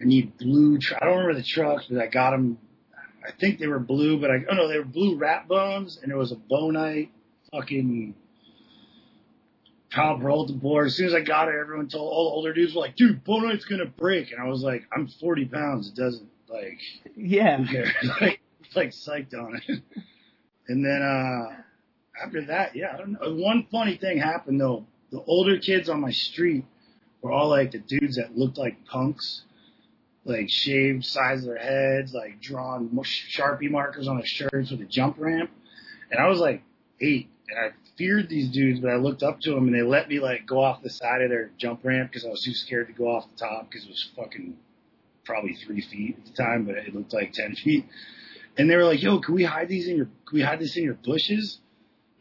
[0.00, 0.78] I need blue.
[0.78, 2.58] Tr- I don't remember the trucks, but I got them.
[3.26, 6.12] I think they were blue, but I oh no, they were blue rat bones, and
[6.12, 7.08] it was a Bonite
[7.50, 8.14] fucking
[9.90, 10.88] Powell Peralta board.
[10.88, 13.24] As soon as I got it, everyone told all the older dudes were like, dude,
[13.24, 15.88] Bonite's gonna break, and I was like, I'm 40 pounds.
[15.88, 16.78] It doesn't like.
[17.16, 17.58] Yeah.
[17.58, 17.94] Who cares?
[18.20, 18.40] like,
[18.74, 19.82] like psyched on it.
[20.68, 21.56] And then uh
[22.22, 23.34] after that, yeah, I don't know.
[23.34, 24.86] One funny thing happened though.
[25.10, 26.64] The older kids on my street
[27.22, 29.42] were all like the dudes that looked like punks,
[30.24, 34.84] like shaved sides of their heads, like drawn sharpie markers on their shirts with a
[34.84, 35.50] jump ramp.
[36.10, 36.62] And I was like
[37.00, 40.08] eight, and I feared these dudes, but I looked up to them, and they let
[40.08, 42.88] me like go off the side of their jump ramp because I was too scared
[42.88, 44.56] to go off the top because it was fucking
[45.24, 47.86] probably three feet at the time, but it looked like ten feet.
[48.56, 50.06] And they were like, "Yo, can we hide these in your?
[50.26, 51.60] Can we hide this in your bushes?"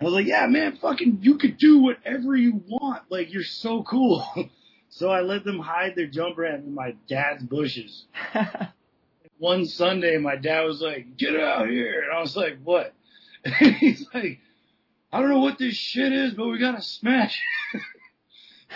[0.02, 3.04] I was like, "Yeah, man, fucking, you could do whatever you want.
[3.10, 4.26] Like, you're so cool."
[4.90, 8.06] so I let them hide their jump ramp in my dad's bushes.
[9.38, 12.94] One Sunday, my dad was like, "Get out here," and I was like, "What?"
[13.46, 14.40] And he's like,
[15.12, 17.40] "I don't know what this shit is, but we gotta smash."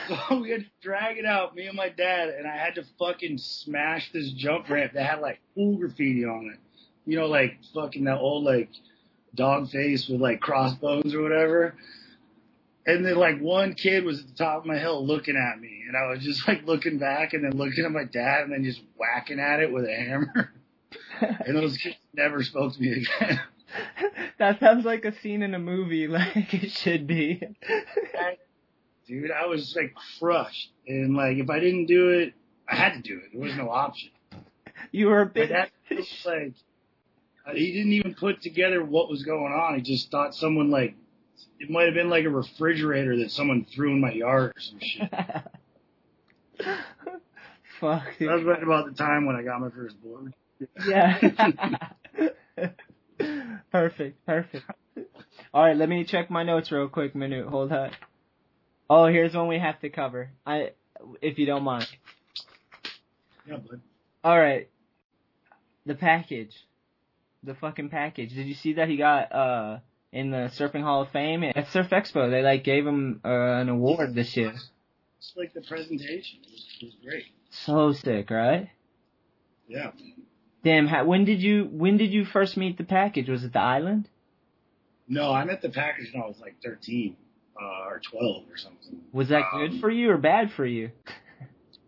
[0.07, 2.83] So we had to drag it out, me and my dad, and I had to
[2.99, 6.59] fucking smash this jump ramp that had like cool graffiti on it.
[7.07, 8.69] You know, like fucking that old like
[9.33, 11.75] dog face with like crossbones or whatever.
[12.85, 15.83] And then like one kid was at the top of my hill looking at me,
[15.87, 18.63] and I was just like looking back and then looking at my dad and then
[18.63, 20.53] just whacking at it with a hammer.
[21.21, 23.41] and those kids never spoke to me again.
[24.39, 27.41] that sounds like a scene in a movie, like it should be.
[29.07, 32.33] Dude, I was like crushed, and like if I didn't do it,
[32.69, 33.31] I had to do it.
[33.33, 34.11] There was no option.
[34.91, 35.51] You were a bit.
[35.89, 36.53] was like,
[37.47, 39.75] Uh, he didn't even put together what was going on.
[39.75, 40.95] He just thought someone like,
[41.59, 44.79] it might have been like a refrigerator that someone threw in my yard or some
[44.79, 45.09] shit.
[47.79, 48.03] Fuck.
[48.19, 50.33] That was right about the time when I got my first board.
[50.87, 51.19] Yeah.
[53.71, 54.65] perfect, perfect.
[55.53, 57.15] All right, let me check my notes real quick.
[57.15, 57.91] Minute, hold on.
[58.89, 60.31] Oh, here's one we have to cover.
[60.45, 60.71] I,
[61.21, 61.87] if you don't mind.
[63.47, 63.81] Yeah, bud.
[64.23, 64.69] All right.
[65.85, 66.53] The package,
[67.47, 68.33] the fucking package.
[68.33, 69.79] Did you see that he got uh
[70.11, 72.29] in the Surfing Hall of Fame at Surf Expo?
[72.29, 74.53] They like gave him uh, an award this year.
[75.17, 76.39] It's like the presentation.
[76.43, 77.23] It was, it was great.
[77.49, 78.69] So sick, right?
[79.67, 79.91] Yeah.
[80.63, 80.87] Damn.
[80.87, 83.29] How, when did you when did you first meet the package?
[83.29, 84.07] Was it the island?
[85.07, 87.15] No, I met the package when I was like 13
[87.59, 89.01] uh, or 12 or something.
[89.13, 90.91] Was that Um, good for you or bad for you?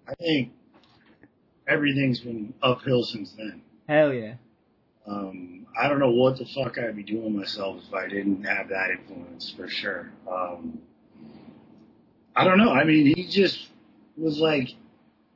[0.07, 0.53] I think
[1.67, 3.61] everything's been uphill since then.
[3.87, 4.35] Hell yeah.
[5.09, 8.69] Um, I don't know what the fuck I'd be doing myself if I didn't have
[8.69, 10.11] that influence for sure.
[10.29, 10.79] Um,
[12.35, 12.71] I don't know.
[12.71, 13.69] I mean, he just
[14.17, 14.69] was like,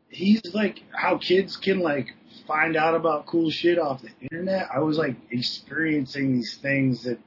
[0.09, 2.13] he's like how kids can like
[2.47, 4.67] find out about cool shit off the internet.
[4.73, 7.17] I was like experiencing these things that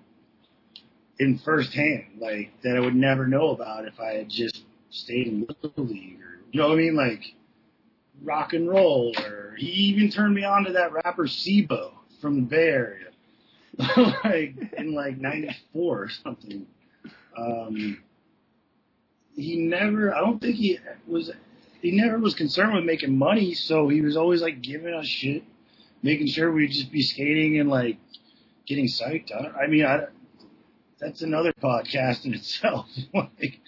[1.18, 5.47] in firsthand, like that I would never know about if I had just stayed in
[5.49, 7.34] little league or you know what I mean, like
[8.22, 9.14] rock and roll.
[9.18, 11.95] Or he even turned me on to that rapper Sibo
[12.27, 13.07] from the Bay Area,
[14.24, 16.66] like in like '94 or something.
[17.39, 18.03] Um,
[19.37, 20.12] he never.
[20.12, 21.31] I don't think he was.
[21.81, 25.45] He never was concerned with making money, so he was always like giving us shit,
[26.03, 27.99] making sure we'd just be skating and like
[28.66, 29.31] getting psyched.
[29.31, 30.07] I, I mean, I,
[30.99, 32.89] that's another podcast in itself.
[33.14, 33.61] like,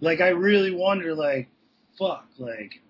[0.00, 1.50] like I really wonder, like,
[1.98, 2.80] fuck, like,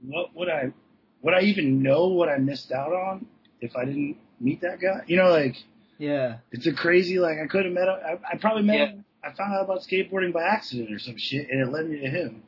[0.00, 0.72] what would I,
[1.20, 3.26] would I even know what I missed out on
[3.64, 5.02] if I didn't meet that guy?
[5.06, 5.56] You know, like,
[5.98, 6.38] Yeah.
[6.52, 8.86] it's a crazy, like, I could have met, I, I probably met Yeah.
[8.86, 9.04] him.
[9.22, 12.08] I found out about skateboarding by accident or some shit, and it led me to
[12.08, 12.42] him,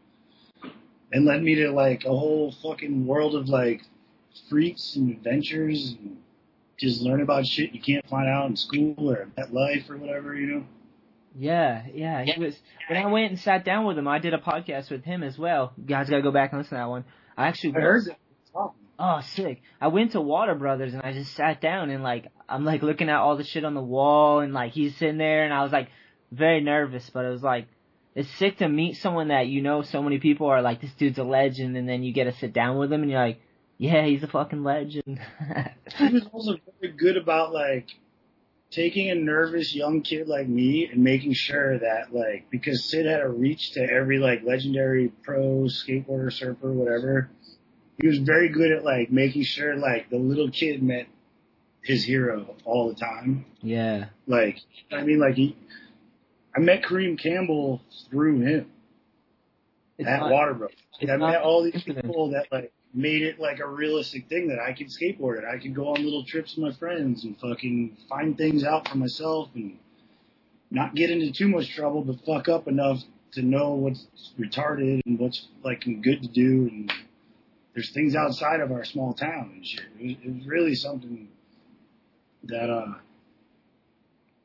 [1.12, 3.80] and led me to like a whole fucking world of like
[4.50, 6.18] freaks and adventures and
[6.78, 10.34] just learn about shit you can't find out in school or at life or whatever,
[10.34, 10.64] you know.
[11.38, 12.24] Yeah, yeah.
[12.24, 12.54] He was
[12.88, 14.06] when I went and sat down with him.
[14.08, 15.72] I did a podcast with him as well.
[15.78, 17.04] You guys gotta go back and listen to that one.
[17.38, 18.18] I actually I heard that.
[18.98, 19.62] Oh, sick.
[19.80, 23.08] I went to Water Brothers and I just sat down and like I'm like looking
[23.08, 25.72] at all the shit on the wall and like he's sitting there and I was
[25.72, 25.88] like
[26.32, 27.66] very nervous, but it was like
[28.14, 31.18] it's sick to meet someone that you know so many people are like this dude's
[31.18, 33.40] a legend and then you get to sit down with him and you're like,
[33.78, 35.20] yeah, he's a fucking legend.
[35.98, 37.88] He was also very good about like
[38.70, 43.20] taking a nervous young kid like me and making sure that like because Sid had
[43.20, 47.30] a reach to every like legendary pro skateboarder, surfer, whatever.
[48.00, 51.06] He was very good at like making sure like the little kid met
[51.82, 53.44] his hero all the time.
[53.62, 54.06] yeah.
[54.26, 54.60] Like
[54.92, 55.56] I mean like he
[56.54, 57.80] I met Kareem Campbell
[58.10, 58.66] through him
[59.98, 60.72] It's at not- Waterbrook.
[61.08, 64.72] I met all these people that like made it like a realistic thing that I
[64.72, 65.44] could skateboard it.
[65.44, 68.96] I could go on little trips with my friends and fucking find things out for
[68.96, 69.78] myself and
[70.70, 73.00] not get into too much trouble, but fuck up enough
[73.32, 74.06] to know what's
[74.40, 76.68] retarded and what's like good to do.
[76.72, 76.92] And
[77.76, 79.84] there's things outside of our small town and shit.
[80.00, 81.28] It was, it was really something
[82.44, 82.94] that uh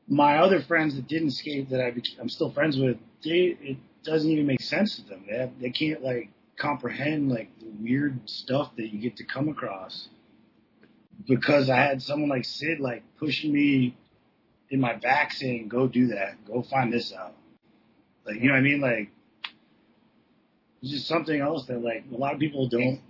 [0.06, 4.30] my other friends that didn't skate that I, I'm still friends with, they it doesn't
[4.30, 5.24] even make sense to them.
[5.30, 6.28] They have, they can't like
[6.58, 10.08] comprehend like the weird stuff that you get to come across
[11.26, 13.96] because I had someone like Sid like pushing me
[14.68, 16.44] in my back saying, "Go do that.
[16.46, 17.34] Go find this out."
[18.26, 18.82] Like you know what I mean?
[18.82, 19.10] Like
[20.82, 23.00] it's just something else that like a lot of people don't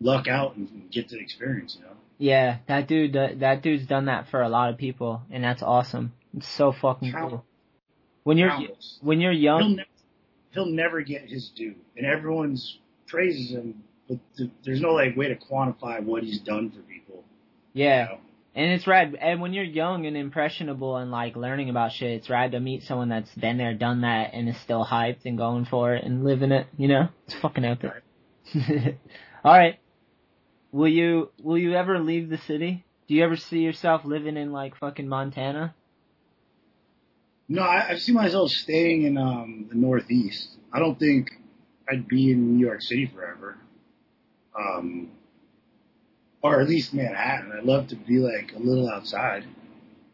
[0.00, 1.76] luck out and get the experience.
[1.78, 1.92] You know?
[2.18, 5.62] Yeah, that dude that, that dude's done that for a lot of people and that's
[5.62, 6.12] awesome.
[6.36, 7.44] It's so fucking cool.
[8.24, 8.98] When you're Countless.
[9.02, 9.88] when you're He'll young, never,
[10.52, 15.28] he'll never get his due, and everyone's praises him, but th- there's no like way
[15.28, 17.24] to quantify what he's done for people.
[17.72, 18.04] yeah.
[18.04, 18.18] You know?
[18.56, 19.16] And it's rad.
[19.20, 22.84] And when you're young and impressionable and like learning about shit, it's rad to meet
[22.84, 26.22] someone that's been there, done that, and is still hyped and going for it and
[26.24, 26.68] living it.
[26.78, 27.90] You know, it's fucking epic.
[29.44, 29.80] All right.
[30.74, 32.84] Will you will you ever leave the city?
[33.06, 35.72] Do you ever see yourself living in like fucking Montana?
[37.48, 40.48] No, I, I see myself staying in um, the Northeast.
[40.72, 41.30] I don't think
[41.88, 43.56] I'd be in New York City forever,
[44.58, 45.12] um,
[46.42, 47.52] or at least Manhattan.
[47.56, 49.44] I'd love to be like a little outside.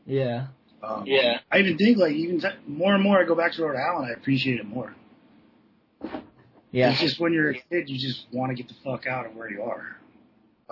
[0.04, 0.48] Yeah.
[0.82, 1.38] Um, Yeah.
[1.50, 4.11] I even think like even t- more and more I go back to Rhode Island,
[4.11, 4.94] I appreciate it more.
[6.70, 6.90] Yeah.
[6.90, 9.34] It's just when you're a kid, you just want to get the fuck out of
[9.34, 9.96] where you are.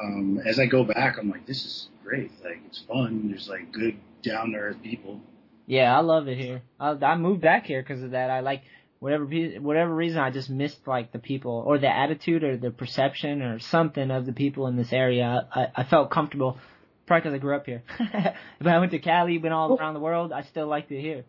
[0.00, 2.30] Um, as I go back, I'm like, this is great.
[2.44, 3.28] Like it's fun.
[3.30, 5.20] There's like good down to earth people.
[5.66, 6.62] Yeah, I love it here.
[6.80, 8.30] I, I moved back here because of that.
[8.30, 8.62] I like
[9.00, 13.42] whatever whatever reason I just missed like the people or the attitude or the perception
[13.42, 15.46] or something of the people in this area.
[15.54, 16.58] I I felt comfortable,
[17.06, 17.82] probably because I grew up here.
[17.98, 21.24] if I went to Cali, been all around the world, I still liked it here.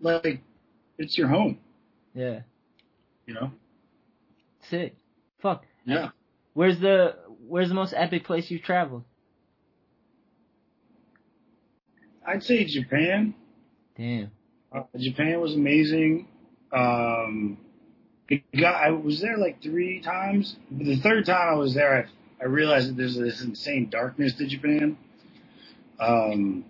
[0.00, 0.40] Like
[0.98, 1.58] it's your home,
[2.14, 2.40] Yeah,
[3.26, 3.50] you know.
[4.70, 4.94] sick.
[5.40, 5.64] Fuck.
[5.84, 6.10] Yeah.
[6.54, 7.16] Where's the
[7.46, 9.04] Where's the most epic place you've traveled?
[12.26, 13.34] I'd say Japan.
[13.96, 14.30] Damn.
[14.72, 16.28] Uh, Japan was amazing.
[16.72, 17.58] Um,
[18.58, 20.56] got, I was there like three times.
[20.70, 22.08] But the third time I was there,
[22.40, 24.96] I, I realized that there's this insane darkness to Japan.
[26.00, 26.64] Um,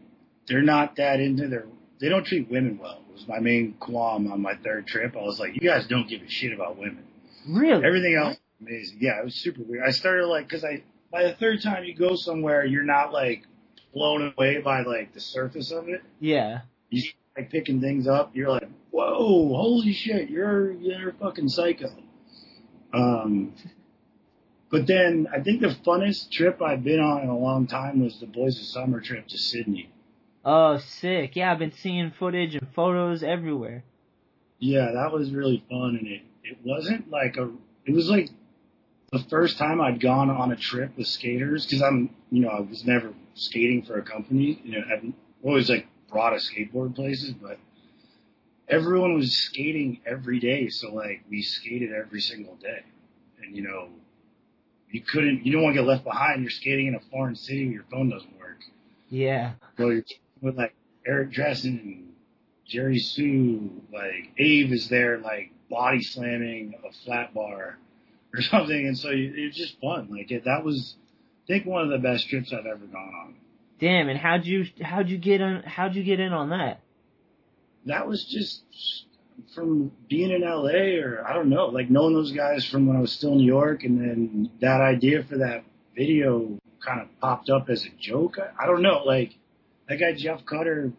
[0.47, 1.67] they're not that into their.
[2.01, 3.01] They don't treat women well.
[3.09, 5.17] It Was my main qualm on my third trip.
[5.17, 7.05] I was like, you guys don't give a shit about women.
[7.49, 7.85] Really?
[7.85, 8.37] Everything else,
[8.67, 8.99] amazing.
[9.01, 9.85] Yeah, it was super weird.
[9.87, 13.47] I started like because I by the third time you go somewhere, you're not like
[13.93, 16.63] blown away by like the surface of it Yeah.
[16.91, 19.17] you start, like picking things up, you're like, whoa,
[19.55, 21.91] holy shit, you're you're fucking psycho.
[22.93, 23.55] Um,
[24.71, 28.19] but then I think the funnest trip I've been on in a long time was
[28.21, 29.91] the Boys of Summer trip to Sydney.
[30.45, 31.37] Oh, sick.
[31.37, 33.83] Yeah, I've been seeing footage and photos everywhere.
[34.59, 37.51] Yeah, that was really fun, and it it wasn't like a.
[37.87, 38.31] It was like
[39.15, 42.61] the first time I'd gone on a trip with skaters because I'm, you know, I
[42.61, 44.61] was never skating for a company.
[44.65, 45.13] You know, I've
[45.43, 47.59] always like brought a skateboard places, but
[48.69, 52.83] everyone was skating every day, so like we skated every single day,
[53.43, 53.89] and you know,
[54.91, 56.43] you couldn't, you don't want to get left behind.
[56.43, 58.59] You're skating in a foreign city where your phone doesn't work.
[59.11, 59.53] Yeah.
[59.79, 60.05] So you're
[60.41, 60.75] with like
[61.07, 62.13] Eric Dressen and
[62.67, 67.79] Jerry Hsu, like Abe is there, like body slamming a flat bar
[68.35, 70.09] or something, and so you, it's just fun.
[70.11, 70.97] Like it, that was,
[71.45, 73.35] I think, one of the best trips I've ever gone on.
[73.81, 76.81] Damn, and how'd you how'd you get on how'd you get in on that?
[77.87, 78.63] That was just
[79.55, 83.01] from being in LA, or I don't know, like knowing those guys from when I
[83.01, 85.65] was still in New York, and then that idea for that
[85.97, 88.37] video kind of popped up as a joke.
[88.39, 89.35] I, I don't know, like
[89.89, 90.93] that guy Jeff Cutter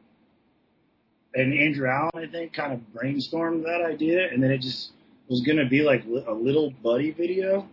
[1.33, 4.91] and Andrew Allen, I think, kind of brainstormed that idea, and then it just
[5.28, 7.67] was gonna be like a little buddy video.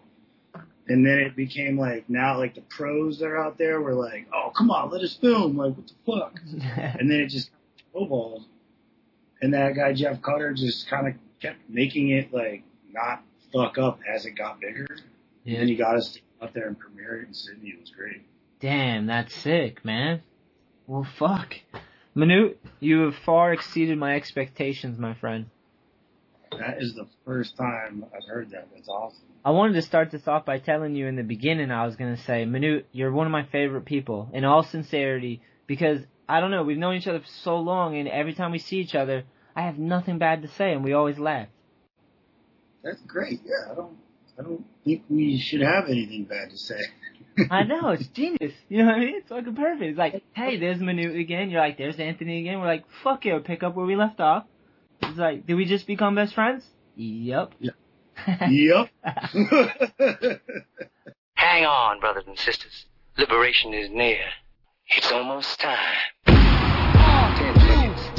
[0.89, 4.27] And then it became like now like the pros that are out there were like,
[4.35, 5.57] oh come on, let us film.
[5.57, 6.41] Like what the fuck?
[6.99, 7.51] and then it just
[7.93, 8.45] snowballed.
[9.41, 13.23] And that guy Jeff Cutter just kind of kept making it like not
[13.53, 14.87] fuck up as it got bigger.
[15.45, 15.55] Yeah.
[15.55, 17.71] And then he got us out there and premiere it in Sydney.
[17.71, 18.23] It was great.
[18.61, 20.23] Damn, that's sick, man.
[20.87, 21.55] Well, fuck.
[22.15, 25.47] Manute, you have far exceeded my expectations, my friend.
[26.59, 28.69] That is the first time I've heard that.
[28.75, 29.25] That's awesome.
[29.45, 32.15] I wanted to start this off by telling you in the beginning I was going
[32.15, 36.51] to say, Manute, you're one of my favorite people, in all sincerity, because, I don't
[36.51, 39.25] know, we've known each other for so long, and every time we see each other,
[39.57, 41.49] I have nothing bad to say, and we always laugh.
[42.85, 43.41] That's great.
[43.45, 43.97] Yeah, I don't,
[44.39, 46.81] I don't think we should have anything bad to say.
[47.51, 48.53] I know, it's genius.
[48.69, 49.15] You know what I mean?
[49.17, 49.83] It's fucking perfect.
[49.83, 51.51] It's like, hey, there's Manute again.
[51.51, 52.61] You're like, there's Anthony again.
[52.61, 54.45] We're like, fuck yeah, pick up where we left off.
[55.03, 56.65] It's like, did we just become best friends?
[56.97, 57.55] Yep.
[57.61, 57.75] Yep.
[58.49, 58.91] yep.
[61.35, 62.87] Hang on, brothers and sisters.
[63.19, 64.25] Liberation is near.
[64.97, 65.79] It's almost time.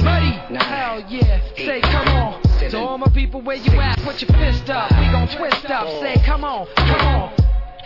[0.04, 0.30] Ready?
[0.64, 1.40] Hell yeah.
[1.56, 2.42] Say, come on.
[2.42, 3.98] To all my people, where you at?
[4.00, 4.90] Put your fist up.
[4.92, 5.88] We gon' twist up.
[6.00, 7.32] Say, come on, come on.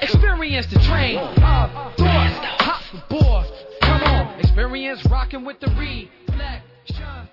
[0.01, 1.93] Experience the train of thought.
[1.97, 3.47] Hop aboard.
[3.83, 4.41] Come on.
[4.41, 7.29] Experience rocking with the reflection.